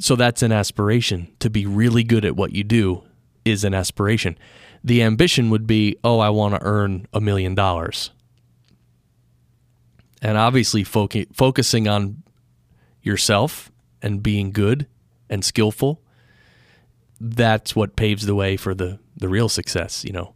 So 0.00 0.16
that's 0.16 0.42
an 0.42 0.50
aspiration. 0.50 1.28
To 1.38 1.48
be 1.48 1.66
really 1.66 2.02
good 2.02 2.24
at 2.24 2.34
what 2.34 2.52
you 2.52 2.64
do 2.64 3.04
is 3.44 3.62
an 3.62 3.74
aspiration. 3.74 4.36
The 4.82 5.04
ambition 5.04 5.50
would 5.50 5.68
be, 5.68 5.96
oh, 6.02 6.18
I 6.18 6.30
want 6.30 6.54
to 6.56 6.62
earn 6.64 7.06
a 7.12 7.20
million 7.20 7.54
dollars. 7.54 8.10
And 10.22 10.36
obviously, 10.36 10.84
fo- 10.84 11.08
focusing 11.32 11.88
on 11.88 12.22
yourself 13.02 13.70
and 14.02 14.22
being 14.22 14.52
good 14.52 14.86
and 15.28 15.44
skillful, 15.44 16.02
that's 17.20 17.74
what 17.76 17.96
paves 17.96 18.26
the 18.26 18.34
way 18.34 18.56
for 18.56 18.74
the 18.74 18.98
the 19.16 19.28
real 19.28 19.48
success, 19.48 20.04
you 20.04 20.12
know. 20.12 20.34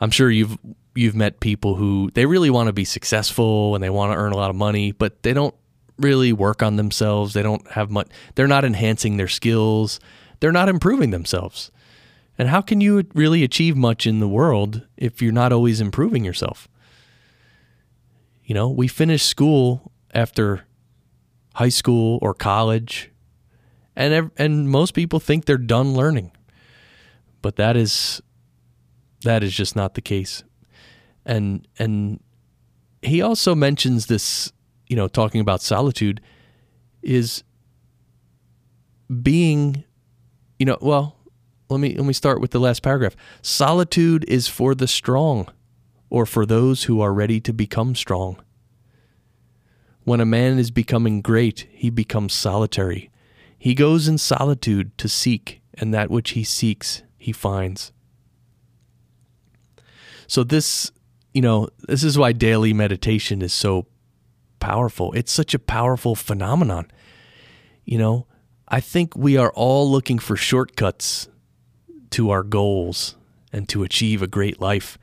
I'm 0.00 0.10
sure 0.10 0.30
you've 0.30 0.58
you've 0.94 1.14
met 1.14 1.40
people 1.40 1.76
who 1.76 2.10
they 2.14 2.26
really 2.26 2.50
want 2.50 2.66
to 2.66 2.72
be 2.72 2.84
successful 2.84 3.74
and 3.74 3.82
they 3.82 3.90
want 3.90 4.12
to 4.12 4.16
earn 4.18 4.32
a 4.32 4.36
lot 4.36 4.50
of 4.50 4.56
money, 4.56 4.92
but 4.92 5.22
they 5.22 5.32
don't 5.32 5.54
really 5.98 6.32
work 6.32 6.62
on 6.62 6.76
themselves. 6.76 7.34
They 7.34 7.42
don't 7.42 7.66
have 7.70 7.90
much 7.90 8.08
they're 8.34 8.48
not 8.48 8.64
enhancing 8.64 9.16
their 9.16 9.28
skills. 9.28 10.00
They're 10.40 10.52
not 10.52 10.68
improving 10.68 11.10
themselves. 11.10 11.70
And 12.38 12.48
how 12.48 12.62
can 12.62 12.80
you 12.80 13.04
really 13.14 13.44
achieve 13.44 13.76
much 13.76 14.06
in 14.06 14.18
the 14.18 14.28
world 14.28 14.86
if 14.96 15.22
you're 15.22 15.32
not 15.32 15.52
always 15.52 15.80
improving 15.80 16.24
yourself? 16.24 16.66
You 18.44 18.54
know, 18.54 18.68
we 18.68 18.88
finish 18.88 19.22
school 19.22 19.92
after 20.12 20.64
high 21.54 21.68
school 21.68 22.18
or 22.22 22.34
college 22.34 23.12
and 23.94 24.30
and 24.36 24.70
most 24.70 24.94
people 24.94 25.20
think 25.20 25.44
they're 25.44 25.58
done 25.58 25.94
learning, 25.94 26.32
but 27.42 27.56
that 27.56 27.76
is 27.76 28.22
that 29.22 29.42
is 29.42 29.54
just 29.54 29.76
not 29.76 29.94
the 29.94 30.00
case. 30.00 30.44
And 31.24 31.66
and 31.78 32.20
he 33.02 33.20
also 33.20 33.54
mentions 33.54 34.06
this, 34.06 34.52
you 34.86 34.96
know, 34.96 35.08
talking 35.08 35.40
about 35.40 35.60
solitude 35.60 36.20
is 37.02 37.44
being, 39.22 39.84
you 40.58 40.66
know, 40.66 40.78
well, 40.80 41.16
let 41.68 41.80
me 41.80 41.94
let 41.94 42.06
me 42.06 42.12
start 42.14 42.40
with 42.40 42.52
the 42.52 42.60
last 42.60 42.82
paragraph. 42.82 43.14
Solitude 43.42 44.24
is 44.26 44.48
for 44.48 44.74
the 44.74 44.88
strong 44.88 45.48
or 46.12 46.26
for 46.26 46.44
those 46.44 46.82
who 46.82 47.00
are 47.00 47.14
ready 47.14 47.40
to 47.40 47.54
become 47.54 47.94
strong. 47.94 48.36
When 50.04 50.20
a 50.20 50.26
man 50.26 50.58
is 50.58 50.70
becoming 50.70 51.22
great, 51.22 51.66
he 51.72 51.88
becomes 51.88 52.34
solitary. 52.34 53.10
He 53.58 53.74
goes 53.74 54.08
in 54.08 54.18
solitude 54.18 54.98
to 54.98 55.08
seek, 55.08 55.62
and 55.72 55.94
that 55.94 56.10
which 56.10 56.32
he 56.32 56.44
seeks, 56.44 57.02
he 57.16 57.32
finds. 57.32 57.92
So, 60.26 60.44
this, 60.44 60.92
you 61.32 61.40
know, 61.40 61.70
this 61.88 62.04
is 62.04 62.18
why 62.18 62.32
daily 62.32 62.74
meditation 62.74 63.40
is 63.40 63.54
so 63.54 63.86
powerful. 64.60 65.14
It's 65.14 65.32
such 65.32 65.54
a 65.54 65.58
powerful 65.58 66.14
phenomenon. 66.14 66.90
You 67.86 67.96
know, 67.96 68.26
I 68.68 68.80
think 68.80 69.16
we 69.16 69.38
are 69.38 69.52
all 69.54 69.90
looking 69.90 70.18
for 70.18 70.36
shortcuts 70.36 71.30
to 72.10 72.28
our 72.28 72.42
goals 72.42 73.16
and 73.50 73.66
to 73.70 73.82
achieve 73.82 74.20
a 74.20 74.26
great 74.26 74.60
life. 74.60 74.98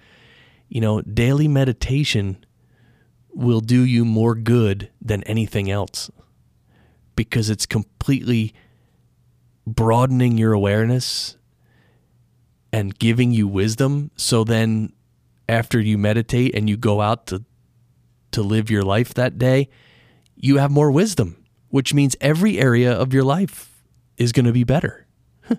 You 0.70 0.82
know, 0.82 1.02
daily 1.02 1.48
meditation 1.48 2.46
will 3.34 3.60
do 3.60 3.82
you 3.82 4.06
more 4.06 4.36
good 4.36 4.90
than 5.02 5.24
anything 5.24 5.70
else 5.70 6.10
because 7.16 7.50
it's 7.50 7.66
completely 7.66 8.54
broadening 9.68 10.38
your 10.38 10.54
awareness 10.54 11.36
and 12.72 12.98
giving 12.98 13.32
you 13.32 13.48
wisdom. 13.48 14.12
So 14.16 14.44
then 14.44 14.94
after 15.50 15.80
you 15.82 15.98
meditate 15.98 16.54
and 16.56 16.70
you 16.70 16.78
go 16.78 17.02
out 17.02 17.26
to 17.28 17.44
to 18.32 18.44
live 18.44 18.70
your 18.70 18.84
life 18.84 19.16
that 19.16 19.40
day 19.40 19.68
you 20.36 20.58
have 20.58 20.70
more 20.70 20.92
wisdom 20.92 21.44
which 21.70 21.94
means 21.94 22.16
every 22.22 22.60
area 22.60 22.92
of 22.92 23.14
your 23.14 23.24
life 23.24 23.84
is 24.18 24.32
going 24.32 24.46
to 24.46 24.52
be 24.52 24.64
better 24.64 25.08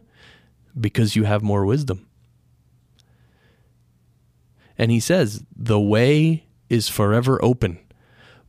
because 0.81 1.17
you 1.17 1.25
have 1.25 1.43
more 1.43 1.67
wisdom 1.67 2.07
and 4.81 4.91
he 4.91 4.99
says 4.99 5.45
the 5.55 5.79
way 5.79 6.47
is 6.69 6.89
forever 6.89 7.39
open 7.45 7.79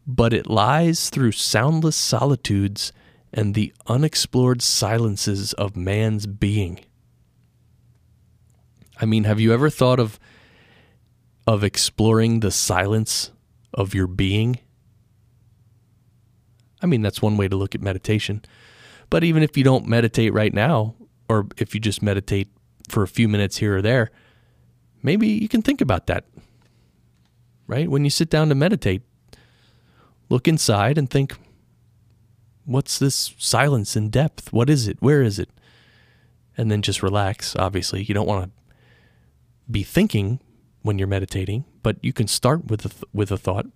but 0.08 0.34
it 0.34 0.50
lies 0.50 1.10
through 1.10 1.32
soundless 1.32 1.96
solitudes 1.96 2.92
and 3.34 3.54
the 3.54 3.74
unexplored 3.88 4.62
silences 4.62 5.54
of 5.54 5.76
man's 5.76 6.26
being. 6.26 6.80
I 9.00 9.06
mean, 9.06 9.24
have 9.24 9.40
you 9.40 9.54
ever 9.54 9.70
thought 9.70 10.00
of 10.00 10.20
of 11.48 11.64
exploring 11.64 12.42
the 12.42 12.52
silence 12.52 13.32
of 13.74 13.96
your 13.96 14.08
being? 14.08 14.60
I 16.82 16.86
mean, 16.86 17.02
that's 17.02 17.22
one 17.22 17.38
way 17.38 17.48
to 17.48 17.56
look 17.56 17.74
at 17.74 17.82
meditation. 17.82 18.44
But 19.10 19.24
even 19.24 19.44
if 19.44 19.58
you 19.58 19.64
don't 19.64 19.88
meditate 19.88 20.34
right 20.34 20.54
now, 20.54 20.96
or 21.28 21.48
if 21.58 21.74
you 21.74 21.80
just 21.80 22.02
meditate 22.02 22.50
for 22.90 23.02
a 23.02 23.08
few 23.08 23.28
minutes 23.28 23.58
here 23.58 23.78
or 23.78 23.82
there, 23.82 24.12
maybe 25.02 25.28
you 25.28 25.48
can 25.48 25.62
think 25.62 25.82
about 25.82 26.08
that. 26.08 26.26
Right? 27.68 27.90
When 27.90 28.04
you 28.04 28.10
sit 28.10 28.30
down 28.30 28.50
to 28.50 28.56
meditate, 28.56 29.02
look 30.30 30.48
inside 30.48 30.98
and 30.98 31.10
think, 31.10 31.38
what's 32.66 33.00
this 33.00 33.34
silence 33.38 33.96
in 33.96 34.10
depth? 34.10 34.52
What 34.52 34.70
is 34.70 34.88
it? 34.88 34.98
Where 35.00 35.22
is 35.22 35.40
it? 35.40 35.50
And 36.58 36.70
then 36.70 36.82
just 36.82 37.02
relax. 37.02 37.56
Obviously, 37.56 38.04
you 38.04 38.14
don't 38.14 38.28
want 38.28 38.46
to 38.46 38.52
be 39.70 39.84
thinking 39.84 40.40
when 40.82 40.98
you're 40.98 41.08
meditating, 41.08 41.66
but 41.84 41.98
you 42.02 42.14
can 42.14 42.28
start 42.28 42.66
with 42.66 42.86
a 42.86 42.90
th- 42.90 43.04
with 43.14 43.32
a 43.32 43.38
thought. 43.38 43.68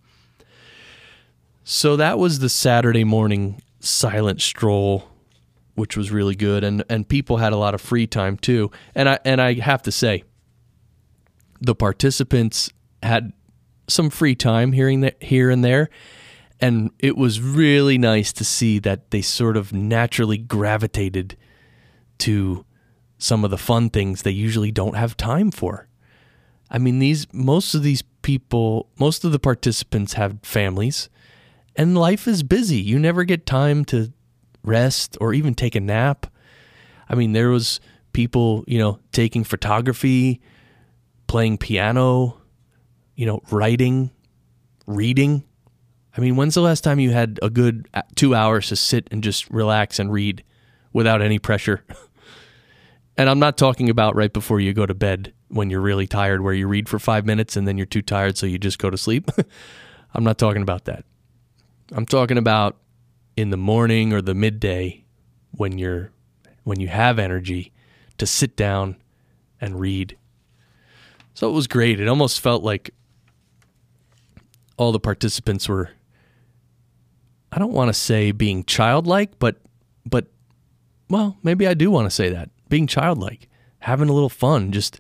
So 1.64 1.96
that 1.96 2.20
was 2.20 2.40
the 2.40 2.50
Saturday 2.50 3.04
morning 3.04 3.62
silent 3.80 4.42
stroll, 4.42 5.10
which 5.76 5.96
was 5.96 6.12
really 6.12 6.36
good, 6.36 6.64
and 6.64 6.84
and 6.90 7.08
people 7.08 7.38
had 7.38 7.54
a 7.54 7.58
lot 7.58 7.74
of 7.74 7.82
free 7.82 8.08
time 8.08 8.38
too. 8.38 8.72
And 8.94 9.10
I 9.10 9.20
and 9.26 9.42
I 9.42 9.54
have 9.54 9.82
to 9.84 9.92
say, 9.92 10.24
the 11.66 11.76
participants 11.76 12.70
had 13.04 13.34
some 13.88 14.10
free 14.10 14.36
time 14.36 14.72
here 14.72 14.90
and 14.90 15.64
there, 15.64 15.90
and 16.60 16.92
it 17.00 17.18
was 17.18 17.42
really 17.42 17.98
nice 17.98 18.32
to 18.34 18.46
see 18.46 18.80
that 18.80 19.12
they 19.12 19.22
sort 19.22 19.58
of 19.58 19.74
naturally 19.74 20.38
gravitated 20.38 21.38
to 22.20 22.66
some 23.18 23.44
of 23.44 23.52
the 23.52 23.58
fun 23.58 23.90
things 23.90 24.22
they 24.22 24.32
usually 24.32 24.72
don't 24.72 24.96
have 24.96 25.18
time 25.18 25.52
for. 25.52 25.88
I 26.70 26.78
mean, 26.78 27.00
these 27.00 27.28
most 27.34 27.76
of 27.76 27.84
these 27.84 28.02
people, 28.22 28.90
most 28.98 29.24
of 29.24 29.32
the 29.32 29.40
participants 29.40 30.14
have 30.14 30.40
families, 30.42 31.10
and 31.76 31.98
life 31.98 32.28
is 32.28 32.42
busy. 32.42 32.78
You 32.78 32.98
never 32.98 33.24
get 33.24 33.46
time 33.46 33.86
to 33.86 34.12
rest 34.64 35.18
or 35.22 35.34
even 35.34 35.54
take 35.54 35.76
a 35.76 35.80
nap. 35.80 36.26
I 37.08 37.16
mean, 37.16 37.34
there 37.34 37.50
was 37.50 37.80
people, 38.14 38.64
you 38.66 38.80
know, 38.80 39.00
taking 39.12 39.44
photography, 39.44 40.42
playing 41.36 41.58
piano, 41.58 42.38
you 43.16 43.26
know, 43.26 43.42
writing, 43.52 44.10
reading. 44.88 45.44
I 46.18 46.22
mean, 46.22 46.38
when's 46.38 46.56
the 46.56 46.62
last 46.62 46.82
time 46.82 46.98
you 46.98 47.12
had 47.12 47.40
a 47.42 47.50
good 47.50 47.90
uh, 47.94 48.04
two 48.16 48.34
hours 48.34 48.70
to 48.70 48.78
sit 48.78 49.10
and 49.12 49.22
just 49.22 49.50
relax 49.50 50.00
and 50.00 50.14
read 50.14 50.46
without 50.94 51.22
any 51.22 51.38
pressure? 51.38 51.84
and 53.18 53.30
I'm 53.30 53.40
not 53.40 53.58
talking 53.58 53.90
about 53.90 54.16
right 54.16 54.32
before 54.32 54.62
you 54.62 54.72
go 54.72 54.86
to 54.86 54.94
bed 54.94 55.34
when 55.50 55.70
you're 55.70 55.82
really 55.82 56.08
tired, 56.08 56.40
where 56.40 56.54
you 56.54 56.70
read 56.70 56.88
for 56.88 57.00
five 57.00 57.26
minutes 57.26 57.58
and 57.58 57.68
then 57.68 57.76
you're 57.76 57.86
too 57.86 58.02
tired, 58.02 58.38
so 58.38 58.46
you 58.46 58.58
just 58.58 58.80
go 58.80 58.90
to 58.90 58.98
sleep. 58.98 59.30
I'm 60.14 60.24
not 60.24 60.38
talking 60.38 60.62
about 60.62 60.86
that. 60.86 61.04
I'm 61.92 62.06
talking 62.06 62.38
about 62.38 62.78
in 63.36 63.50
the 63.50 63.58
morning 63.58 64.14
or 64.14 64.22
the 64.22 64.34
midday 64.34 65.04
when 65.52 65.78
you're 65.78 66.12
when 66.64 66.80
you 66.80 66.88
have 66.88 67.20
energy 67.20 67.74
to 68.20 68.26
sit 68.26 68.56
down 68.56 68.96
and 69.60 69.82
read. 69.82 70.16
So 71.36 71.50
it 71.50 71.54
was 71.54 71.68
great. 71.68 72.00
It 72.00 72.08
almost 72.08 72.40
felt 72.40 72.64
like 72.64 72.92
all 74.78 74.92
the 74.92 75.00
participants 75.00 75.70
were 75.70 75.92
I 77.52 77.60
don't 77.60 77.74
want 77.74 77.90
to 77.90 77.94
say 77.94 78.32
being 78.32 78.64
childlike, 78.64 79.38
but 79.38 79.58
but 80.06 80.28
well, 81.10 81.38
maybe 81.44 81.68
I 81.68 81.74
do 81.74 81.92
want 81.92 82.06
to 82.06 82.16
say 82.16 82.30
that. 82.30 82.50
Being 82.68 82.88
childlike, 82.88 83.48
having 83.80 84.10
a 84.10 84.14
little 84.14 84.30
fun, 84.30 84.72
just 84.72 85.00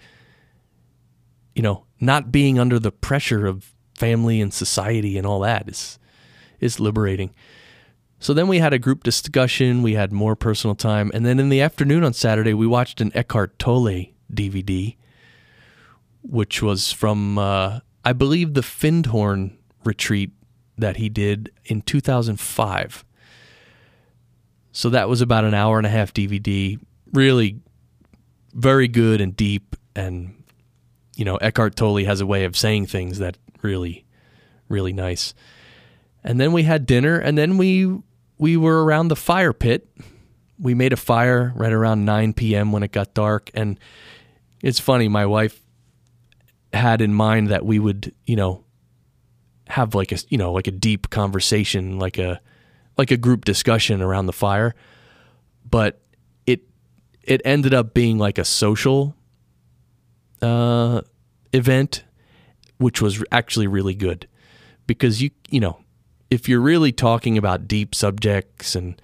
you 1.56 1.62
know, 1.64 1.86
not 2.00 2.32
being 2.32 2.60
under 2.60 2.80
the 2.80 2.92
pressure 2.92 3.48
of 3.48 3.74
family 3.98 4.42
and 4.42 4.54
society 4.54 5.18
and 5.18 5.26
all 5.26 5.40
that 5.40 5.70
is 5.70 5.98
is 6.60 6.82
liberating. 6.82 7.34
So 8.20 8.34
then 8.34 8.48
we 8.48 8.60
had 8.60 8.74
a 8.74 8.80
group 8.80 9.04
discussion, 9.04 9.84
we 9.84 9.94
had 9.94 10.12
more 10.12 10.36
personal 10.36 10.76
time, 10.76 11.12
and 11.14 11.26
then 11.26 11.40
in 11.40 11.50
the 11.50 11.62
afternoon 11.62 12.04
on 12.04 12.14
Saturday 12.14 12.54
we 12.54 12.68
watched 12.68 13.00
an 13.00 13.12
Eckhart 13.16 13.58
Tolle 13.58 14.08
DVD, 14.34 14.96
which 16.28 16.62
was 16.62 16.92
from 16.92 17.38
uh, 17.38 17.80
I 18.04 18.14
believe 18.14 18.54
the 18.54 18.62
Findhorn 18.62 19.58
retreat 19.84 20.32
that 20.78 20.98
he 20.98 21.10
did 21.10 21.52
in 21.66 21.82
2005. 21.82 23.06
So 24.72 24.90
that 24.90 25.08
was 25.08 25.22
about 25.22 25.46
an 25.46 25.54
hour 25.54 25.78
and 25.78 25.88
a 25.88 25.90
half 25.90 26.14
DVD, 26.14 26.80
really 27.14 27.60
very 28.54 28.88
good 28.88 29.22
and 29.22 29.36
deep 29.36 29.76
and 29.96 30.34
you 31.16 31.26
know 31.26 31.36
Eckhart 31.38 31.76
Tolle 31.76 32.06
has 32.06 32.22
a 32.22 32.26
way 32.26 32.46
of 32.46 32.56
saying 32.56 32.86
things 32.88 33.20
that 33.20 33.38
really 33.62 34.06
really 34.70 34.94
nice. 34.94 35.34
And 36.24 36.40
then 36.40 36.54
we 36.54 36.64
had 36.64 36.86
dinner 36.86 37.18
and 37.18 37.38
then 37.38 37.58
we 37.58 37.98
we 38.38 38.58
were 38.58 38.84
around 38.84 39.10
the 39.10 39.16
fire 39.16 39.54
pit. 39.54 39.88
We 40.58 40.74
made 40.74 40.94
a 40.94 40.98
fire 40.98 41.52
right 41.56 41.72
around 41.72 42.06
9 42.06 42.34
p.m. 42.34 42.72
when 42.72 42.84
it 42.84 42.92
got 42.92 43.14
dark 43.14 43.52
and 43.54 43.80
it's 44.62 44.80
funny 44.80 45.08
my 45.08 45.26
wife 45.26 45.62
had 46.76 47.02
in 47.02 47.14
mind 47.14 47.48
that 47.50 47.66
we 47.66 47.80
would, 47.80 48.14
you 48.26 48.36
know, 48.36 48.64
have 49.68 49.96
like 49.96 50.12
a, 50.12 50.18
you 50.30 50.38
know, 50.38 50.52
like 50.54 50.68
a 50.68 50.72
deep 50.72 51.10
conversation, 51.10 51.98
like 52.00 52.18
a 52.18 52.40
like 52.98 53.12
a 53.12 53.18
group 53.18 53.46
discussion 53.46 54.02
around 54.02 54.26
the 54.26 54.34
fire. 54.34 54.76
But 55.70 56.02
it 56.46 56.62
it 57.24 57.42
ended 57.44 57.74
up 57.74 57.94
being 57.94 58.18
like 58.18 58.38
a 58.38 58.46
social 58.46 59.16
uh, 60.42 61.02
event, 61.54 62.04
which 62.78 63.02
was 63.02 63.24
actually 63.32 63.68
really 63.68 63.96
good 63.96 64.28
because 64.88 65.22
you 65.22 65.32
you 65.50 65.60
know 65.60 65.80
if 66.30 66.50
you're 66.50 66.62
really 66.62 66.92
talking 66.92 67.38
about 67.38 67.68
deep 67.68 67.96
subjects 67.96 68.76
and 68.76 69.02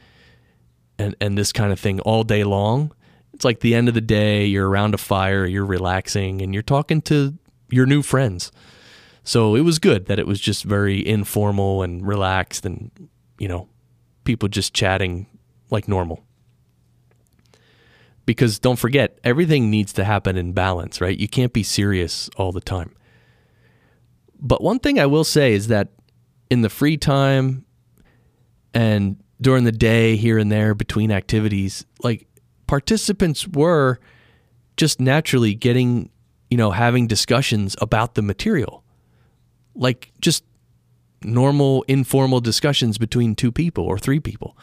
and 0.97 1.15
and 1.19 1.38
this 1.38 1.51
kind 1.51 1.71
of 1.71 1.79
thing 1.79 1.99
all 2.01 2.23
day 2.23 2.43
long, 2.43 2.91
it's 3.34 3.45
like 3.45 3.61
the 3.61 3.76
end 3.76 3.88
of 3.88 3.93
the 3.93 4.01
day, 4.01 4.45
you're 4.45 4.69
around 4.69 4.93
a 4.93 4.97
fire, 4.97 5.45
you're 5.45 5.65
relaxing, 5.65 6.41
and 6.41 6.53
you're 6.53 6.63
talking 6.63 7.01
to 7.03 7.38
your 7.72 7.86
new 7.86 8.01
friends. 8.01 8.51
So 9.24 9.55
it 9.55 9.61
was 9.61 9.80
good 9.80 10.07
that 10.07 10.19
it 10.19 10.28
was 10.28 10.39
just 10.39 10.63
very 10.63 11.05
informal 11.05 11.84
and 11.84 12.05
relaxed, 12.05 12.65
and 12.65 12.91
you 13.39 13.47
know, 13.47 13.69
people 14.24 14.49
just 14.49 14.74
chatting 14.74 15.28
like 15.69 15.88
normal. 15.88 16.24
Because 18.26 18.59
don't 18.59 18.78
forget, 18.78 19.19
everything 19.24 19.69
needs 19.69 19.93
to 19.93 20.03
happen 20.03 20.38
in 20.38 20.53
balance, 20.53 21.01
right? 21.01 21.17
You 21.17 21.28
can't 21.28 21.53
be 21.53 21.63
serious 21.63 22.30
all 22.38 22.51
the 22.51 22.61
time. 22.61 22.93
But 24.39 24.61
one 24.61 24.80
thing 24.80 24.99
I 24.99 25.05
will 25.05 25.24
say 25.24 25.53
is 25.53 25.67
that 25.67 25.89
in 26.49 26.61
the 26.61 26.69
free 26.69 26.97
time 26.97 27.65
and 28.74 29.22
during 29.39 29.63
the 29.63 29.72
day 29.72 30.15
here 30.15 30.38
and 30.38 30.51
there 30.51 30.74
between 30.76 31.11
activities, 31.11 31.86
like 32.03 32.28
participants 32.67 33.47
were 33.47 33.99
just 34.78 34.99
naturally 34.99 35.53
getting, 35.55 36.09
you 36.52 36.58
know, 36.58 36.70
having 36.70 37.08
discussions 37.08 37.76
about 37.82 38.14
the 38.14 38.22
material. 38.22 38.84
Like 39.74 40.12
just 40.20 40.43
normal 41.24 41.84
informal 41.84 42.41
discussions 42.41 42.97
between 42.97 43.36
two 43.36 43.52
people 43.52 43.86
or 43.86 43.97
three 43.97 44.20
people. 44.20 44.58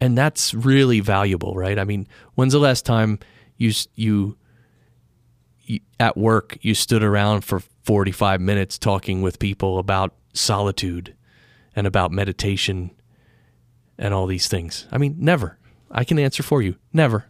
And 0.00 0.16
that's 0.16 0.52
really 0.52 1.00
valuable, 1.00 1.54
right? 1.54 1.78
I 1.78 1.84
mean, 1.84 2.06
when's 2.34 2.52
the 2.52 2.58
last 2.58 2.84
time 2.84 3.18
you 3.56 3.72
you, 3.94 4.36
you 5.62 5.80
at 5.98 6.16
work 6.16 6.58
you 6.60 6.74
stood 6.74 7.02
around 7.02 7.40
for 7.40 7.60
45 7.84 8.40
minutes 8.42 8.78
talking 8.78 9.22
with 9.22 9.38
people 9.38 9.78
about 9.78 10.14
solitude 10.34 11.14
and 11.74 11.86
about 11.86 12.12
meditation 12.12 12.90
and 13.96 14.12
all 14.12 14.26
these 14.26 14.46
things. 14.46 14.86
I 14.92 14.98
mean, 14.98 15.16
never. 15.18 15.58
I 15.90 16.04
can 16.04 16.18
answer 16.18 16.42
for 16.42 16.60
you. 16.60 16.76
Never. 16.92 17.24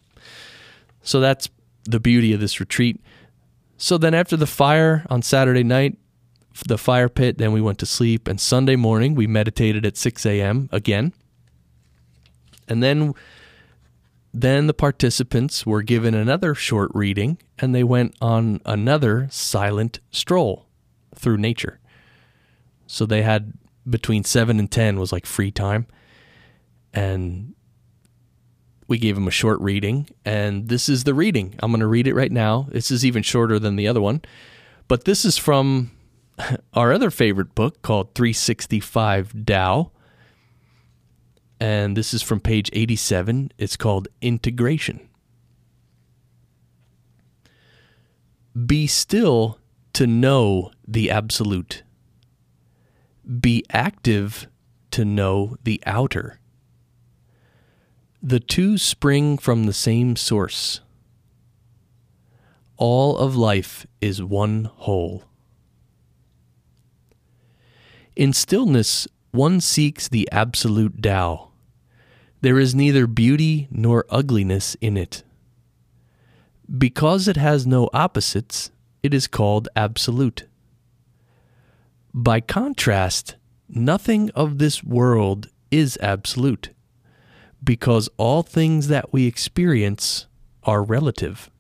So 1.02 1.20
that's 1.20 1.48
the 1.84 2.00
beauty 2.00 2.32
of 2.32 2.40
this 2.40 2.58
retreat. 2.58 3.00
So 3.76 3.98
then 3.98 4.14
after 4.14 4.36
the 4.36 4.46
fire 4.46 5.04
on 5.10 5.22
Saturday 5.22 5.62
night, 5.62 5.98
the 6.66 6.78
fire 6.78 7.08
pit, 7.08 7.38
then 7.38 7.52
we 7.52 7.60
went 7.60 7.78
to 7.80 7.86
sleep. 7.86 8.26
And 8.28 8.40
Sunday 8.40 8.76
morning, 8.76 9.14
we 9.14 9.26
meditated 9.26 9.84
at 9.84 9.96
6 9.96 10.24
a.m. 10.24 10.68
again. 10.72 11.12
And 12.68 12.82
then 12.82 13.14
then 14.38 14.66
the 14.66 14.74
participants 14.74 15.64
were 15.64 15.80
given 15.80 16.14
another 16.14 16.54
short 16.54 16.90
reading 16.92 17.38
and 17.58 17.74
they 17.74 17.82
went 17.82 18.14
on 18.20 18.60
another 18.66 19.28
silent 19.30 19.98
stroll 20.10 20.66
through 21.14 21.38
nature. 21.38 21.80
So 22.86 23.06
they 23.06 23.22
had 23.22 23.54
between 23.88 24.24
7 24.24 24.58
and 24.58 24.70
10 24.70 25.00
was 25.00 25.10
like 25.10 25.24
free 25.24 25.50
time. 25.50 25.86
And 26.92 27.54
we 28.88 28.98
gave 28.98 29.16
him 29.16 29.28
a 29.28 29.32
short 29.32 29.60
reading. 29.60 30.08
And 30.24 30.68
this 30.68 30.88
is 30.88 31.04
the 31.04 31.14
reading. 31.14 31.54
I'm 31.58 31.70
going 31.70 31.80
to 31.80 31.86
read 31.86 32.06
it 32.06 32.14
right 32.14 32.32
now. 32.32 32.68
This 32.70 32.90
is 32.90 33.04
even 33.04 33.22
shorter 33.22 33.58
than 33.58 33.76
the 33.76 33.88
other 33.88 34.00
one. 34.00 34.22
But 34.88 35.04
this 35.04 35.24
is 35.24 35.36
from 35.36 35.90
our 36.74 36.92
other 36.92 37.10
favorite 37.10 37.54
book 37.54 37.82
called 37.82 38.14
365 38.14 39.46
Tao. 39.46 39.90
And 41.58 41.96
this 41.96 42.12
is 42.12 42.22
from 42.22 42.40
page 42.40 42.70
87. 42.72 43.52
It's 43.58 43.76
called 43.76 44.08
Integration. 44.20 45.08
Be 48.66 48.86
still 48.86 49.58
to 49.94 50.06
know 50.06 50.70
the 50.86 51.10
absolute. 51.10 51.82
Be 53.40 53.64
active 53.70 54.46
to 54.92 55.04
know 55.04 55.56
the 55.64 55.82
outer. 55.84 56.38
The 58.28 58.40
two 58.40 58.76
spring 58.76 59.38
from 59.38 59.66
the 59.66 59.72
same 59.72 60.16
source. 60.16 60.80
All 62.76 63.16
of 63.16 63.36
life 63.36 63.86
is 64.00 64.20
one 64.20 64.64
whole. 64.64 65.22
In 68.16 68.32
stillness, 68.32 69.06
one 69.30 69.60
seeks 69.60 70.08
the 70.08 70.28
absolute 70.32 71.00
Tao. 71.00 71.52
There 72.40 72.58
is 72.58 72.74
neither 72.74 73.06
beauty 73.06 73.68
nor 73.70 74.04
ugliness 74.10 74.76
in 74.80 74.96
it. 74.96 75.22
Because 76.76 77.28
it 77.28 77.36
has 77.36 77.64
no 77.64 77.88
opposites, 77.92 78.72
it 79.04 79.14
is 79.14 79.28
called 79.28 79.68
absolute. 79.76 80.48
By 82.12 82.40
contrast, 82.40 83.36
nothing 83.68 84.30
of 84.30 84.58
this 84.58 84.82
world 84.82 85.48
is 85.70 85.96
absolute, 86.02 86.70
because 87.66 88.08
all 88.16 88.44
things 88.44 88.86
that 88.88 89.12
we 89.12 89.26
experience 89.26 90.26
are 90.62 90.82
relative. 90.84 91.50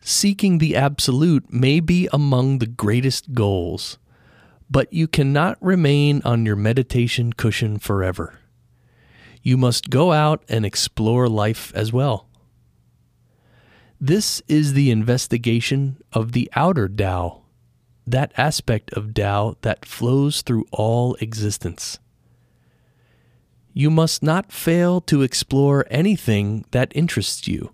Seeking 0.00 0.58
the 0.58 0.76
absolute 0.76 1.52
may 1.52 1.80
be 1.80 2.08
among 2.12 2.58
the 2.58 2.66
greatest 2.66 3.34
goals, 3.34 3.98
but 4.70 4.90
you 4.92 5.08
cannot 5.08 5.58
remain 5.60 6.22
on 6.24 6.46
your 6.46 6.56
meditation 6.56 7.32
cushion 7.32 7.78
forever. 7.78 8.38
You 9.42 9.56
must 9.56 9.90
go 9.90 10.12
out 10.12 10.44
and 10.48 10.64
explore 10.64 11.28
life 11.28 11.72
as 11.74 11.92
well. 11.92 12.28
This 14.00 14.40
is 14.46 14.72
the 14.74 14.92
investigation 14.92 16.00
of 16.12 16.30
the 16.30 16.48
outer 16.54 16.88
Tao, 16.88 17.42
that 18.06 18.32
aspect 18.36 18.92
of 18.92 19.14
Tao 19.14 19.56
that 19.62 19.84
flows 19.84 20.42
through 20.42 20.66
all 20.70 21.16
existence. 21.16 21.98
You 23.72 23.90
must 23.90 24.22
not 24.22 24.52
fail 24.52 25.00
to 25.02 25.22
explore 25.22 25.86
anything 25.90 26.64
that 26.70 26.92
interests 26.94 27.46
you. 27.46 27.72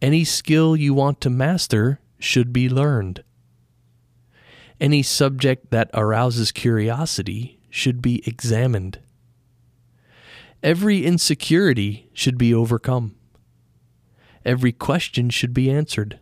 Any 0.00 0.24
skill 0.24 0.76
you 0.76 0.94
want 0.94 1.20
to 1.22 1.30
master 1.30 2.00
should 2.18 2.52
be 2.52 2.68
learned. 2.68 3.24
Any 4.80 5.02
subject 5.02 5.70
that 5.70 5.90
arouses 5.92 6.52
curiosity 6.52 7.60
should 7.68 8.00
be 8.00 8.22
examined. 8.26 9.00
Every 10.62 11.04
insecurity 11.04 12.08
should 12.12 12.38
be 12.38 12.54
overcome. 12.54 13.14
Every 14.44 14.72
question 14.72 15.30
should 15.30 15.52
be 15.52 15.70
answered. 15.70 16.18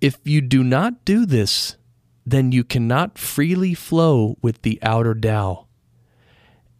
If 0.00 0.18
you 0.24 0.40
do 0.40 0.62
not 0.62 1.04
do 1.04 1.26
this, 1.26 1.76
then 2.24 2.52
you 2.52 2.64
cannot 2.64 3.18
freely 3.18 3.72
flow 3.72 4.36
with 4.42 4.62
the 4.62 4.78
outer 4.82 5.14
Tao. 5.14 5.65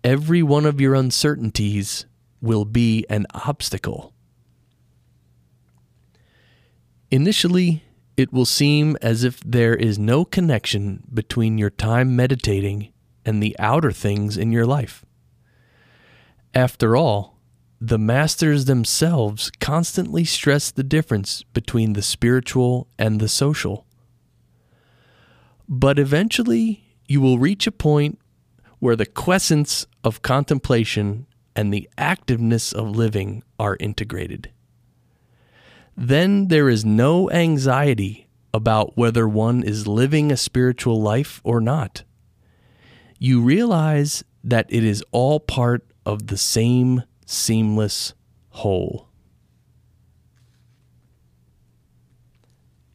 Every 0.06 0.40
one 0.40 0.66
of 0.66 0.80
your 0.80 0.94
uncertainties 0.94 2.06
will 2.40 2.64
be 2.64 3.04
an 3.10 3.26
obstacle. 3.34 4.14
Initially, 7.10 7.82
it 8.16 8.32
will 8.32 8.44
seem 8.44 8.96
as 9.02 9.24
if 9.24 9.40
there 9.40 9.74
is 9.74 9.98
no 9.98 10.24
connection 10.24 11.02
between 11.12 11.58
your 11.58 11.70
time 11.70 12.14
meditating 12.14 12.92
and 13.24 13.42
the 13.42 13.56
outer 13.58 13.90
things 13.90 14.36
in 14.36 14.52
your 14.52 14.64
life. 14.64 15.04
After 16.54 16.96
all, 16.96 17.40
the 17.80 17.98
masters 17.98 18.66
themselves 18.66 19.50
constantly 19.58 20.24
stress 20.24 20.70
the 20.70 20.84
difference 20.84 21.42
between 21.52 21.94
the 21.94 22.02
spiritual 22.02 22.86
and 22.96 23.18
the 23.18 23.28
social. 23.28 23.86
But 25.68 25.98
eventually, 25.98 26.94
you 27.08 27.20
will 27.20 27.40
reach 27.40 27.66
a 27.66 27.72
point 27.72 28.20
where 28.78 28.96
the 28.96 29.06
quiescence 29.06 29.86
of 30.04 30.22
contemplation 30.22 31.26
and 31.54 31.72
the 31.72 31.88
activeness 31.96 32.72
of 32.74 32.96
living 32.96 33.42
are 33.58 33.76
integrated 33.80 34.50
then 35.96 36.48
there 36.48 36.68
is 36.68 36.84
no 36.84 37.30
anxiety 37.30 38.28
about 38.52 38.96
whether 38.96 39.26
one 39.26 39.62
is 39.62 39.86
living 39.86 40.30
a 40.30 40.36
spiritual 40.36 41.00
life 41.00 41.40
or 41.42 41.60
not. 41.60 42.04
You 43.18 43.40
realize 43.40 44.22
that 44.44 44.66
it 44.68 44.84
is 44.84 45.02
all 45.10 45.40
part 45.40 45.86
of 46.04 46.26
the 46.26 46.36
same 46.36 47.02
seamless 47.24 48.12
whole. 48.50 49.08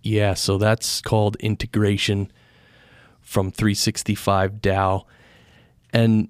Yeah, 0.04 0.34
so 0.36 0.58
that's 0.58 1.02
called 1.02 1.36
integration 1.38 2.32
from 3.20 3.52
365 3.52 4.62
Tao. 4.62 5.06
And, 5.94 6.30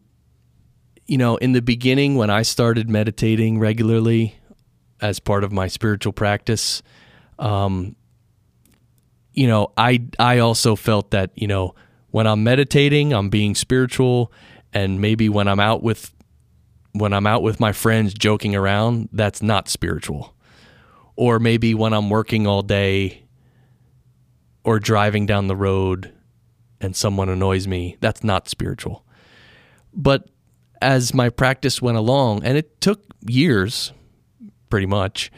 you 1.05 1.18
know, 1.18 1.38
in 1.38 1.51
the 1.51 1.62
beginning, 1.62 2.16
when 2.16 2.30
I 2.30 2.41
started 2.41 2.89
meditating 2.89 3.59
regularly, 3.59 4.36
as 5.01 5.20
part 5.20 5.43
of 5.43 5.51
my 5.51 5.68
spiritual 5.68 6.14
practice. 6.14 6.82
Um, 7.39 7.95
you 9.34 9.47
know, 9.47 9.72
I 9.76 10.03
I 10.20 10.39
also 10.39 10.76
felt 10.76 11.12
that 11.12 11.32
you 11.36 11.47
know 11.47 11.76
when 12.12 12.28
I'm 12.28 12.43
meditating, 12.43 13.14
I'm 13.14 13.30
being 13.30 13.55
spiritual, 13.55 14.32
and 14.74 15.01
maybe 15.01 15.28
when 15.28 15.47
I'm 15.47 15.59
out 15.59 15.82
with 15.82 16.14
when 16.93 17.14
I'm 17.14 17.26
out 17.26 17.41
with 17.41 17.59
my 17.59 17.72
friends 17.72 18.14
joking 18.14 18.55
around, 18.55 19.09
that's 19.12 19.41
not 19.41 19.70
spiritual. 19.70 20.36
Or 21.16 21.39
maybe 21.39 21.74
when 21.74 21.93
I'm 21.93 22.09
working 22.09 22.47
all 22.47 22.62
day 22.62 23.24
or 24.64 24.80
driving 24.80 25.26
down 25.26 25.47
the 25.47 25.55
road 25.55 26.14
and 26.80 26.95
someone 26.95 27.30
annoys 27.30 27.68
me, 27.68 27.97
that's 28.01 28.24
not 28.24 28.49
spiritual. 28.49 29.05
But 29.93 30.29
as 30.81 31.13
my 31.13 31.29
practice 31.29 31.81
went 31.81 31.97
along, 31.97 32.43
and 32.43 32.57
it 32.57 32.81
took 32.81 33.03
years, 33.27 33.93
pretty 34.69 34.87
much, 34.87 35.31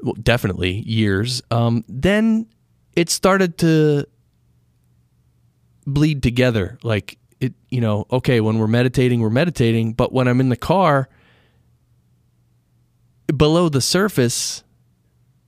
well, 0.00 0.14
definitely 0.14 0.80
years. 0.88 1.42
Um, 1.50 1.84
then 1.88 2.46
it 2.94 3.10
started 3.10 3.58
to 3.58 4.06
bleed 5.86 6.22
together. 6.22 6.78
Like 6.82 7.18
it, 7.40 7.54
you 7.68 7.80
know, 7.80 8.06
okay, 8.10 8.40
when 8.40 8.58
we're 8.58 8.66
meditating, 8.66 9.20
we're 9.20 9.30
meditating, 9.30 9.94
but 9.94 10.12
when 10.12 10.28
I'm 10.28 10.40
in 10.40 10.48
the 10.48 10.56
car, 10.56 11.08
below 13.36 13.68
the 13.68 13.80
surface, 13.80 14.64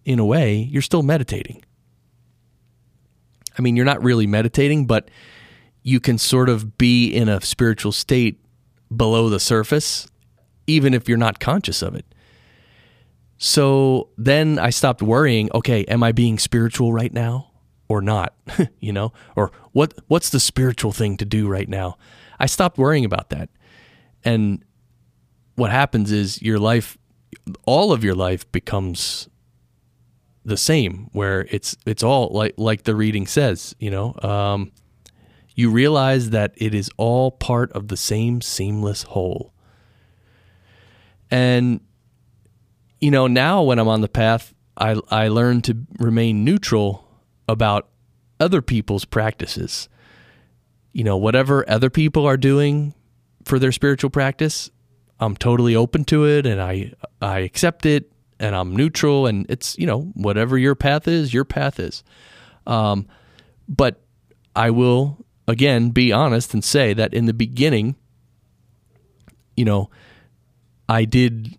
in 0.05 0.19
a 0.19 0.25
way, 0.25 0.57
you're 0.57 0.83
still 0.83 1.03
meditating. 1.03 1.65
I 3.57 3.63
mean, 3.63 3.77
you're 3.77 3.85
not 3.85 4.03
really 4.03 4.27
meditating, 4.27 4.87
but 4.87 5.11
you 5.83 6.01
can 6.01 6.19
sort 6.19 6.49
of 6.49 6.79
be 6.79 7.09
in 7.09 7.29
a 7.29 7.41
spiritual 7.41 7.93
state 7.93 8.39
below 8.95 9.29
the 9.29 9.41
surface, 9.41 10.09
even 10.67 10.95
if 10.95 11.09
you're 11.09 11.19
not 11.19 11.41
conscious 11.41 11.83
of 11.83 11.95
it. 11.95 12.07
So 13.39 14.11
then 14.17 14.59
I 14.59 14.71
stopped 14.71 15.03
worrying, 15.03 15.51
okay, 15.53 15.85
am 15.87 16.03
I 16.03 16.13
being 16.13 16.39
spiritual 16.39 16.93
right 16.93 17.13
now 17.13 17.51
or 17.89 18.01
not? 18.01 18.35
you 18.81 18.93
know, 18.93 19.13
or 19.35 19.51
what 19.73 19.95
what's 20.07 20.31
the 20.31 20.39
spiritual 20.39 20.93
thing 20.93 21.17
to 21.17 21.25
do 21.25 21.49
right 21.49 21.69
now? 21.69 21.99
I 22.39 22.47
stopped 22.47 22.79
worrying 22.79 23.05
about 23.05 23.31
that. 23.31 23.49
And 24.25 24.65
what 25.57 25.71
happens 25.71 26.13
is 26.13 26.41
your 26.41 26.61
life 26.61 26.97
all 27.65 27.93
of 27.93 28.05
your 28.05 28.15
life 28.15 28.51
becomes 28.53 29.29
the 30.45 30.57
same 30.57 31.09
where 31.13 31.47
it's 31.51 31.77
it's 31.87 32.03
all 32.03 32.29
like 32.29 32.55
like 32.57 32.85
the 32.85 32.95
reading 32.95 33.27
says, 33.27 33.75
you 33.81 33.91
know. 33.91 34.15
Um, 34.23 34.71
you 35.55 35.71
realize 35.71 36.31
that 36.31 36.53
it 36.57 36.75
is 36.75 36.91
all 36.97 37.31
part 37.31 37.73
of 37.73 37.89
the 37.89 37.97
same 37.97 38.41
seamless 38.41 39.03
whole. 39.03 39.53
And 41.31 41.81
you 43.01 43.11
know, 43.11 43.27
now 43.27 43.63
when 43.63 43.79
I'm 43.79 43.89
on 43.89 44.01
the 44.01 44.09
path, 44.09 44.55
I 44.77 45.01
I 45.11 45.29
learn 45.29 45.63
to 45.63 45.77
remain 45.99 46.45
neutral 46.45 47.07
about 47.49 47.89
other 48.39 48.63
people's 48.63 49.05
practices. 49.05 49.89
You 50.93 51.05
know, 51.05 51.17
whatever 51.17 51.69
other 51.69 51.91
people 51.91 52.27
are 52.27 52.37
doing 52.37 52.95
for 53.45 53.59
their 53.59 53.73
spiritual 53.73 54.11
practice, 54.11 54.71
I'm 55.21 55.37
totally 55.37 55.75
open 55.75 56.05
to 56.07 56.25
it 56.27 56.47
and 56.47 56.61
I 56.61 56.93
I 57.21 57.41
accept 57.41 57.87
it 57.87 58.13
and 58.39 58.57
I'm 58.57 58.75
neutral 58.75 59.27
and 59.27 59.47
it's, 59.49 59.79
you 59.79 59.87
know, 59.87 60.03
whatever 60.15 60.59
your 60.59 60.75
path 60.75 61.07
is, 61.07 61.33
your 61.33 61.45
path 61.45 61.79
is. 61.79 62.03
Um, 62.67 63.07
but 63.69 64.01
I 64.55 64.71
will 64.71 65.22
again 65.47 65.91
be 65.91 66.13
honest 66.13 66.55
and 66.55 66.65
say 66.65 66.93
that 66.93 67.15
in 67.15 67.27
the 67.27 67.35
beginning, 67.35 67.97
you 69.57 69.65
know, 69.65 69.91
I 70.89 71.05
did 71.05 71.59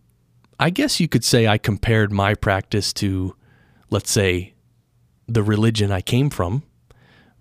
I 0.60 0.70
guess 0.70 1.00
you 1.00 1.08
could 1.08 1.24
say 1.24 1.48
I 1.48 1.58
compared 1.58 2.12
my 2.12 2.36
practice 2.36 2.94
to, 2.94 3.36
let's 3.90 4.12
say, 4.12 4.54
the 5.28 5.44
religion 5.44 5.92
I 5.92 6.02
came 6.02 6.30
from, 6.30 6.64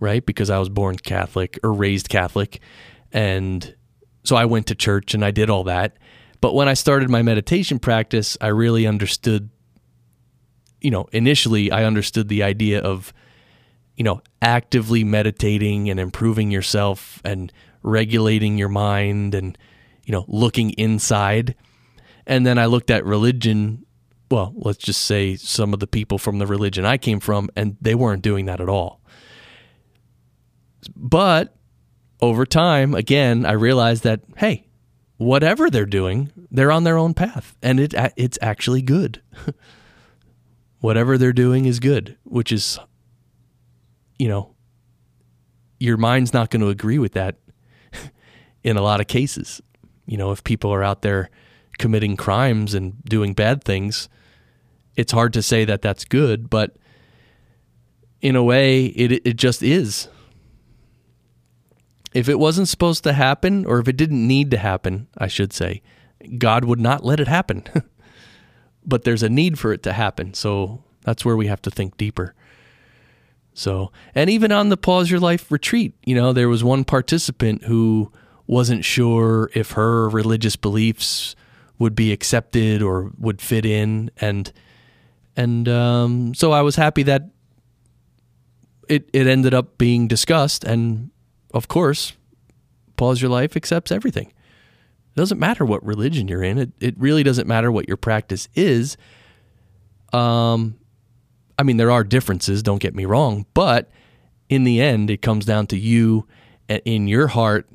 right? 0.00 0.24
Because 0.24 0.50
I 0.50 0.58
was 0.58 0.68
born 0.68 0.96
Catholic 0.96 1.58
or 1.62 1.72
raised 1.72 2.08
Catholic. 2.08 2.60
And 3.12 3.74
so 4.24 4.36
I 4.36 4.44
went 4.44 4.66
to 4.68 4.74
church 4.74 5.14
and 5.14 5.24
I 5.24 5.30
did 5.30 5.50
all 5.50 5.64
that. 5.64 5.98
But 6.40 6.54
when 6.54 6.68
I 6.68 6.74
started 6.74 7.10
my 7.10 7.22
meditation 7.22 7.78
practice, 7.78 8.36
I 8.40 8.48
really 8.48 8.86
understood, 8.86 9.50
you 10.80 10.90
know, 10.90 11.06
initially 11.12 11.70
I 11.70 11.84
understood 11.84 12.28
the 12.28 12.42
idea 12.42 12.80
of, 12.80 13.12
you 14.02 14.04
know, 14.04 14.20
actively 14.40 15.04
meditating 15.04 15.88
and 15.88 16.00
improving 16.00 16.50
yourself 16.50 17.22
and 17.24 17.52
regulating 17.84 18.58
your 18.58 18.68
mind 18.68 19.32
and, 19.32 19.56
you 20.04 20.10
know, 20.10 20.24
looking 20.26 20.70
inside. 20.70 21.54
And 22.26 22.44
then 22.44 22.58
I 22.58 22.66
looked 22.66 22.90
at 22.90 23.04
religion 23.04 23.86
well, 24.28 24.52
let's 24.56 24.82
just 24.82 25.04
say 25.04 25.36
some 25.36 25.72
of 25.72 25.78
the 25.78 25.86
people 25.86 26.18
from 26.18 26.40
the 26.40 26.48
religion 26.48 26.84
I 26.84 26.96
came 26.96 27.20
from, 27.20 27.48
and 27.54 27.76
they 27.80 27.94
weren't 27.94 28.22
doing 28.22 28.46
that 28.46 28.60
at 28.60 28.68
all. 28.68 29.00
But 30.96 31.54
over 32.20 32.44
time, 32.44 32.94
again, 32.96 33.46
I 33.46 33.52
realized 33.52 34.02
that, 34.02 34.22
hey, 34.38 34.66
whatever 35.16 35.70
they're 35.70 35.86
doing, 35.86 36.32
they're 36.50 36.72
on 36.72 36.82
their 36.82 36.98
own 36.98 37.14
path, 37.14 37.56
and 37.62 37.78
it 37.78 37.94
it's 38.16 38.38
actually 38.42 38.82
good. 38.82 39.22
whatever 40.80 41.16
they're 41.16 41.32
doing 41.32 41.66
is 41.66 41.78
good, 41.78 42.16
which 42.24 42.50
is, 42.50 42.80
you 44.22 44.28
know, 44.28 44.54
your 45.80 45.96
mind's 45.96 46.32
not 46.32 46.48
going 46.48 46.60
to 46.60 46.68
agree 46.68 47.00
with 47.00 47.14
that 47.14 47.38
in 48.62 48.76
a 48.76 48.80
lot 48.80 49.00
of 49.00 49.08
cases. 49.08 49.60
You 50.06 50.16
know, 50.16 50.30
if 50.30 50.44
people 50.44 50.72
are 50.72 50.84
out 50.84 51.02
there 51.02 51.28
committing 51.78 52.16
crimes 52.16 52.72
and 52.72 53.04
doing 53.04 53.34
bad 53.34 53.64
things, 53.64 54.08
it's 54.94 55.10
hard 55.10 55.32
to 55.32 55.42
say 55.42 55.64
that 55.64 55.82
that's 55.82 56.04
good, 56.04 56.48
but 56.48 56.76
in 58.20 58.36
a 58.36 58.44
way, 58.44 58.84
it 58.84 59.26
it 59.26 59.36
just 59.36 59.60
is. 59.60 60.06
If 62.14 62.28
it 62.28 62.38
wasn't 62.38 62.68
supposed 62.68 63.02
to 63.02 63.12
happen, 63.12 63.66
or 63.66 63.80
if 63.80 63.88
it 63.88 63.96
didn't 63.96 64.24
need 64.24 64.52
to 64.52 64.56
happen, 64.58 65.08
I 65.18 65.26
should 65.26 65.52
say, 65.52 65.82
God 66.38 66.64
would 66.64 66.78
not 66.78 67.04
let 67.04 67.18
it 67.18 67.26
happen. 67.26 67.64
but 68.86 69.02
there's 69.02 69.24
a 69.24 69.28
need 69.28 69.58
for 69.58 69.72
it 69.72 69.82
to 69.82 69.92
happen, 69.92 70.32
so 70.32 70.84
that's 71.00 71.24
where 71.24 71.36
we 71.36 71.48
have 71.48 71.62
to 71.62 71.72
think 71.72 71.96
deeper. 71.96 72.36
So, 73.54 73.92
and 74.14 74.30
even 74.30 74.50
on 74.50 74.70
the 74.70 74.76
Pause 74.76 75.10
Your 75.10 75.20
Life 75.20 75.50
retreat, 75.52 75.94
you 76.04 76.14
know, 76.14 76.32
there 76.32 76.48
was 76.48 76.64
one 76.64 76.84
participant 76.84 77.64
who 77.64 78.10
wasn't 78.46 78.84
sure 78.84 79.50
if 79.54 79.72
her 79.72 80.08
religious 80.08 80.56
beliefs 80.56 81.36
would 81.78 81.94
be 81.94 82.12
accepted 82.12 82.82
or 82.82 83.10
would 83.18 83.40
fit 83.42 83.66
in, 83.66 84.10
and 84.18 84.52
and 85.36 85.68
um, 85.68 86.34
so 86.34 86.52
I 86.52 86.62
was 86.62 86.76
happy 86.76 87.02
that 87.04 87.30
it 88.88 89.08
it 89.12 89.26
ended 89.26 89.52
up 89.52 89.78
being 89.78 90.08
discussed, 90.08 90.64
and 90.64 91.10
of 91.52 91.68
course, 91.68 92.14
pause 92.96 93.20
your 93.20 93.30
life 93.30 93.56
accepts 93.56 93.92
everything. 93.92 94.28
It 94.28 95.16
doesn't 95.16 95.38
matter 95.38 95.64
what 95.64 95.84
religion 95.84 96.28
you're 96.28 96.42
in. 96.42 96.58
It 96.58 96.72
it 96.80 96.94
really 96.98 97.22
doesn't 97.22 97.46
matter 97.46 97.70
what 97.70 97.86
your 97.86 97.98
practice 97.98 98.48
is. 98.54 98.96
Um, 100.12 100.78
I 101.58 101.62
mean, 101.62 101.76
there 101.76 101.90
are 101.90 102.04
differences. 102.04 102.62
Don't 102.62 102.80
get 102.80 102.94
me 102.94 103.04
wrong, 103.04 103.46
but 103.54 103.90
in 104.48 104.64
the 104.64 104.80
end, 104.80 105.10
it 105.10 105.22
comes 105.22 105.44
down 105.44 105.66
to 105.68 105.78
you 105.78 106.26
in 106.68 107.08
your 107.08 107.28
heart. 107.28 107.68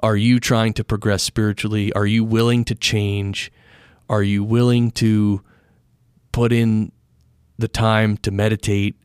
Are 0.00 0.16
you 0.16 0.38
trying 0.38 0.74
to 0.74 0.84
progress 0.84 1.22
spiritually? 1.22 1.92
Are 1.92 2.06
you 2.06 2.24
willing 2.24 2.64
to 2.66 2.74
change? 2.74 3.50
Are 4.08 4.22
you 4.22 4.44
willing 4.44 4.90
to 4.92 5.42
put 6.32 6.52
in 6.52 6.92
the 7.58 7.68
time 7.68 8.16
to 8.18 8.30
meditate 8.30 8.96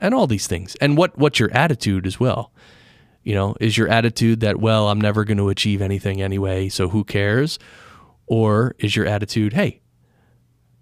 and 0.00 0.14
all 0.14 0.26
these 0.26 0.46
things. 0.46 0.76
And 0.80 0.96
what 0.96 1.16
what's 1.18 1.38
your 1.38 1.52
attitude 1.52 2.06
as 2.06 2.18
well? 2.18 2.52
You 3.22 3.34
know, 3.34 3.54
is 3.60 3.78
your 3.78 3.88
attitude 3.88 4.40
that 4.40 4.58
well, 4.58 4.88
I'm 4.88 5.00
never 5.00 5.24
going 5.24 5.38
to 5.38 5.48
achieve 5.48 5.80
anything 5.80 6.20
anyway, 6.20 6.68
so 6.68 6.88
who 6.88 7.04
cares? 7.04 7.58
Or 8.26 8.74
is 8.78 8.96
your 8.96 9.06
attitude, 9.06 9.52
hey, 9.52 9.80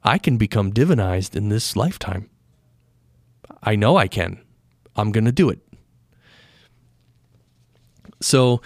I 0.02 0.18
can 0.18 0.36
become 0.36 0.72
divinized 0.72 1.36
in 1.36 1.48
this 1.48 1.76
lifetime. 1.76 2.30
I 3.62 3.76
know 3.76 3.96
I 3.96 4.08
can. 4.08 4.40
I'm 4.96 5.12
going 5.12 5.24
to 5.24 5.32
do 5.32 5.48
it. 5.50 5.60
So 8.20 8.60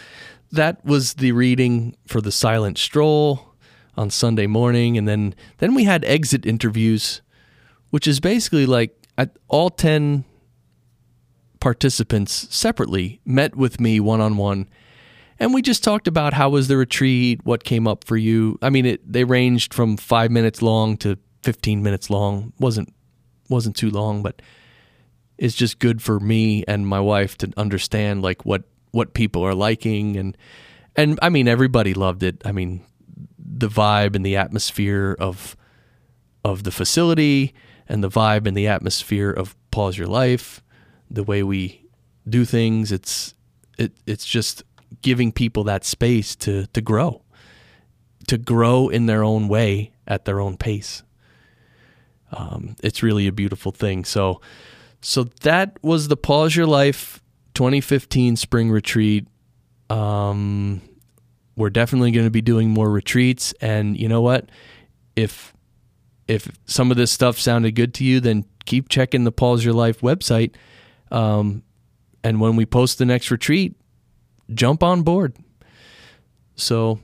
that 0.53 0.85
was 0.85 1.15
the 1.15 1.33
reading 1.33 1.97
for 2.07 2.21
the 2.21 2.33
Silent 2.33 2.79
Stroll 2.79 3.55
on 3.97 4.11
Sunday 4.11 4.47
morning, 4.47 4.99
and 4.99 5.09
then 5.09 5.35
then 5.59 5.75
we 5.75 5.85
had 5.85 6.05
exit 6.05 6.45
interviews, 6.45 7.23
which 7.91 8.07
is 8.07 8.21
basically 8.21 8.67
like 8.67 8.95
all 9.49 9.71
ten 9.71 10.25
participants 11.59 12.47
separately 12.55 13.21
met 13.25 13.57
with 13.57 13.81
me 13.81 13.99
one 13.99 14.21
on 14.21 14.37
one, 14.37 14.69
and 15.39 15.55
we 15.55 15.63
just 15.63 15.83
talked 15.83 16.07
about 16.07 16.35
how 16.35 16.51
was 16.51 16.69
the 16.69 16.77
retreat, 16.77 17.41
what 17.45 17.65
came 17.65 17.87
up 17.87 18.05
for 18.05 18.19
you. 18.19 18.59
I 18.61 18.69
mean, 18.69 18.85
it 18.85 19.11
they 19.11 19.25
ranged 19.25 19.73
from 19.73 19.97
five 19.97 20.31
minutes 20.31 20.61
long 20.61 20.99
to 20.99 21.17
fifteen 21.43 21.83
minutes 21.83 22.11
long. 22.11 22.53
wasn't 22.61 22.93
wasn't 23.49 23.77
too 23.77 23.91
long, 23.91 24.23
but 24.23 24.43
it's 25.39 25.55
just 25.55 25.79
good 25.79 26.03
for 26.03 26.19
me 26.21 26.65
and 26.67 26.87
my 26.87 27.01
wife 27.01 27.37
to 27.39 27.53
understand 27.57 28.23
like 28.23 28.45
what 28.45 28.65
what 28.93 29.15
people 29.15 29.43
are 29.43 29.55
liking. 29.55 30.17
And 30.17 30.37
and 30.95 31.19
I 31.23 31.29
mean 31.29 31.49
everybody 31.49 31.95
loved 31.95 32.23
it. 32.23 32.43
I 32.45 32.53
mean 32.53 32.85
the 33.39 33.69
vibe 33.69 34.17
and 34.17 34.25
the 34.25 34.37
atmosphere 34.37 35.17
of 35.19 35.57
of 36.45 36.63
the 36.63 36.71
facility 36.71 37.55
and 37.89 38.03
the 38.03 38.11
vibe 38.11 38.47
and 38.47 38.57
the 38.57 38.67
atmosphere 38.67 39.31
of 39.31 39.57
pause 39.71 39.99
your 39.99 40.07
life 40.07 40.63
the 41.11 41.23
way 41.23 41.43
we 41.43 41.85
do 42.29 42.45
things 42.45 42.91
it's 42.91 43.35
it 43.79 43.93
it's 44.07 44.25
just 44.25 44.65
giving 45.03 45.31
people 45.31 45.65
that 45.65 45.85
space 45.85 46.35
to 46.35 46.67
to 46.69 46.81
grow 46.81 47.23
to 48.27 48.39
grow 48.39 48.89
in 48.89 49.07
their 49.07 49.23
own 49.23 49.49
way 49.49 49.93
at 50.07 50.25
their 50.25 50.41
own 50.41 50.57
pace. 50.57 51.03
Um, 52.33 52.77
it's 52.83 53.03
really 53.03 53.27
a 53.27 53.33
beautiful 53.33 53.73
thing. 53.73 54.05
So 54.05 54.41
so 55.01 55.25
that 55.43 55.79
was 55.83 56.09
the 56.09 56.17
pause 56.17 56.57
your 56.57 56.67
life 56.67 57.23
2015 57.55 58.37
spring 58.37 58.71
retreat. 58.71 59.27
Um, 59.89 60.83
we're 61.57 61.71
definitely 61.71 62.11
going 62.11 62.27
to 62.27 62.31
be 62.31 62.43
doing 62.43 62.71
more 62.71 62.91
retreats. 62.91 63.55
And 63.61 63.99
you 63.99 64.09
know 64.09 64.21
what? 64.21 64.51
If 65.15 65.55
if 66.29 66.51
some 66.67 66.91
of 66.91 66.97
this 66.97 67.13
stuff 67.13 67.39
sounded 67.39 67.77
good 67.77 67.95
to 67.95 68.05
you 68.05 68.19
then 68.19 68.45
keep 68.65 68.89
checking 68.89 69.23
the 69.23 69.31
pause 69.33 69.65
your 69.65 69.75
life 69.75 70.01
website. 70.01 70.55
Um, 71.13 71.63
and 72.25 72.41
when 72.41 72.57
we 72.57 72.67
post 72.67 72.99
the 72.99 73.07
next 73.07 73.31
retreat 73.31 73.77
jump 74.53 74.83
on 74.83 75.03
board. 75.03 75.37
So 76.57 77.01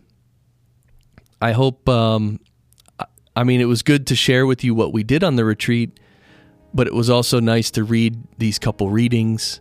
i 1.41 1.51
hope 1.53 1.89
um, 1.89 2.39
i 3.35 3.43
mean 3.43 3.61
it 3.61 3.65
was 3.65 3.83
good 3.83 4.07
to 4.07 4.15
share 4.15 4.47
with 4.47 4.63
you 4.63 4.75
what 4.75 4.93
we 4.93 5.03
did 5.03 5.25
on 5.25 5.35
the 5.37 5.45
retreat 5.45 5.99
but 6.75 6.87
it 6.87 6.95
was 6.95 7.11
also 7.11 7.41
nice 7.41 7.71
to 7.71 7.85
read 7.85 8.17
these 8.39 8.59
couple 8.59 8.91
readings 8.91 9.61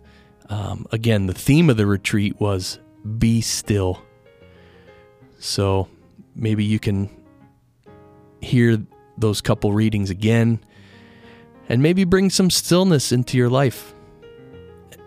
um, 0.50 0.86
again 0.92 1.28
the 1.28 1.34
theme 1.34 1.70
of 1.70 1.78
the 1.78 1.86
retreat 1.86 2.40
was 2.40 2.80
be 3.18 3.42
still 3.42 4.02
so 5.40 5.88
maybe 6.36 6.64
you 6.64 6.80
can 6.80 7.10
hear 8.42 8.78
those 9.18 9.42
couple 9.42 9.72
readings 9.74 10.10
again 10.10 10.60
and 11.70 11.82
maybe 11.82 12.04
bring 12.04 12.30
some 12.30 12.50
stillness 12.50 13.12
into 13.12 13.38
your 13.38 13.50
life 13.50 13.94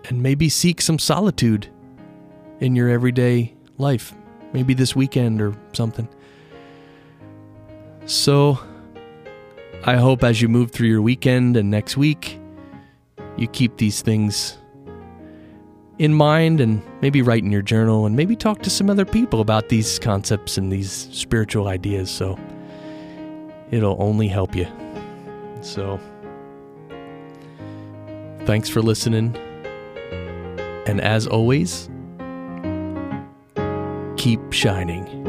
and 0.08 0.22
maybe 0.22 0.48
seek 0.48 0.80
some 0.80 0.98
solitude 0.98 1.68
in 2.60 2.76
your 2.76 2.88
everyday 2.88 3.54
life, 3.78 4.14
maybe 4.52 4.74
this 4.74 4.94
weekend 4.94 5.40
or 5.40 5.54
something. 5.72 6.08
So 8.06 8.58
I 9.86 9.96
hope 9.96 10.24
as 10.24 10.40
you 10.40 10.48
move 10.48 10.70
through 10.70 10.88
your 10.88 11.02
weekend 11.02 11.58
and 11.58 11.70
next 11.70 11.98
week, 11.98 12.40
you 13.36 13.46
keep 13.46 13.76
these 13.76 14.00
things 14.00 14.56
in 15.98 16.14
mind 16.14 16.62
and 16.62 16.80
maybe 17.02 17.20
write 17.20 17.42
in 17.42 17.52
your 17.52 17.60
journal 17.60 18.06
and 18.06 18.16
maybe 18.16 18.34
talk 18.34 18.62
to 18.62 18.70
some 18.70 18.88
other 18.88 19.04
people 19.04 19.42
about 19.42 19.68
these 19.68 19.98
concepts 19.98 20.56
and 20.56 20.72
these 20.72 20.90
spiritual 21.12 21.68
ideas. 21.68 22.10
So 22.10 22.38
it'll 23.70 24.02
only 24.02 24.26
help 24.26 24.56
you. 24.56 24.66
So 25.60 26.00
thanks 28.46 28.70
for 28.70 28.80
listening. 28.80 29.36
And 30.86 30.98
as 31.02 31.26
always, 31.26 31.90
keep 34.16 34.50
shining. 34.50 35.23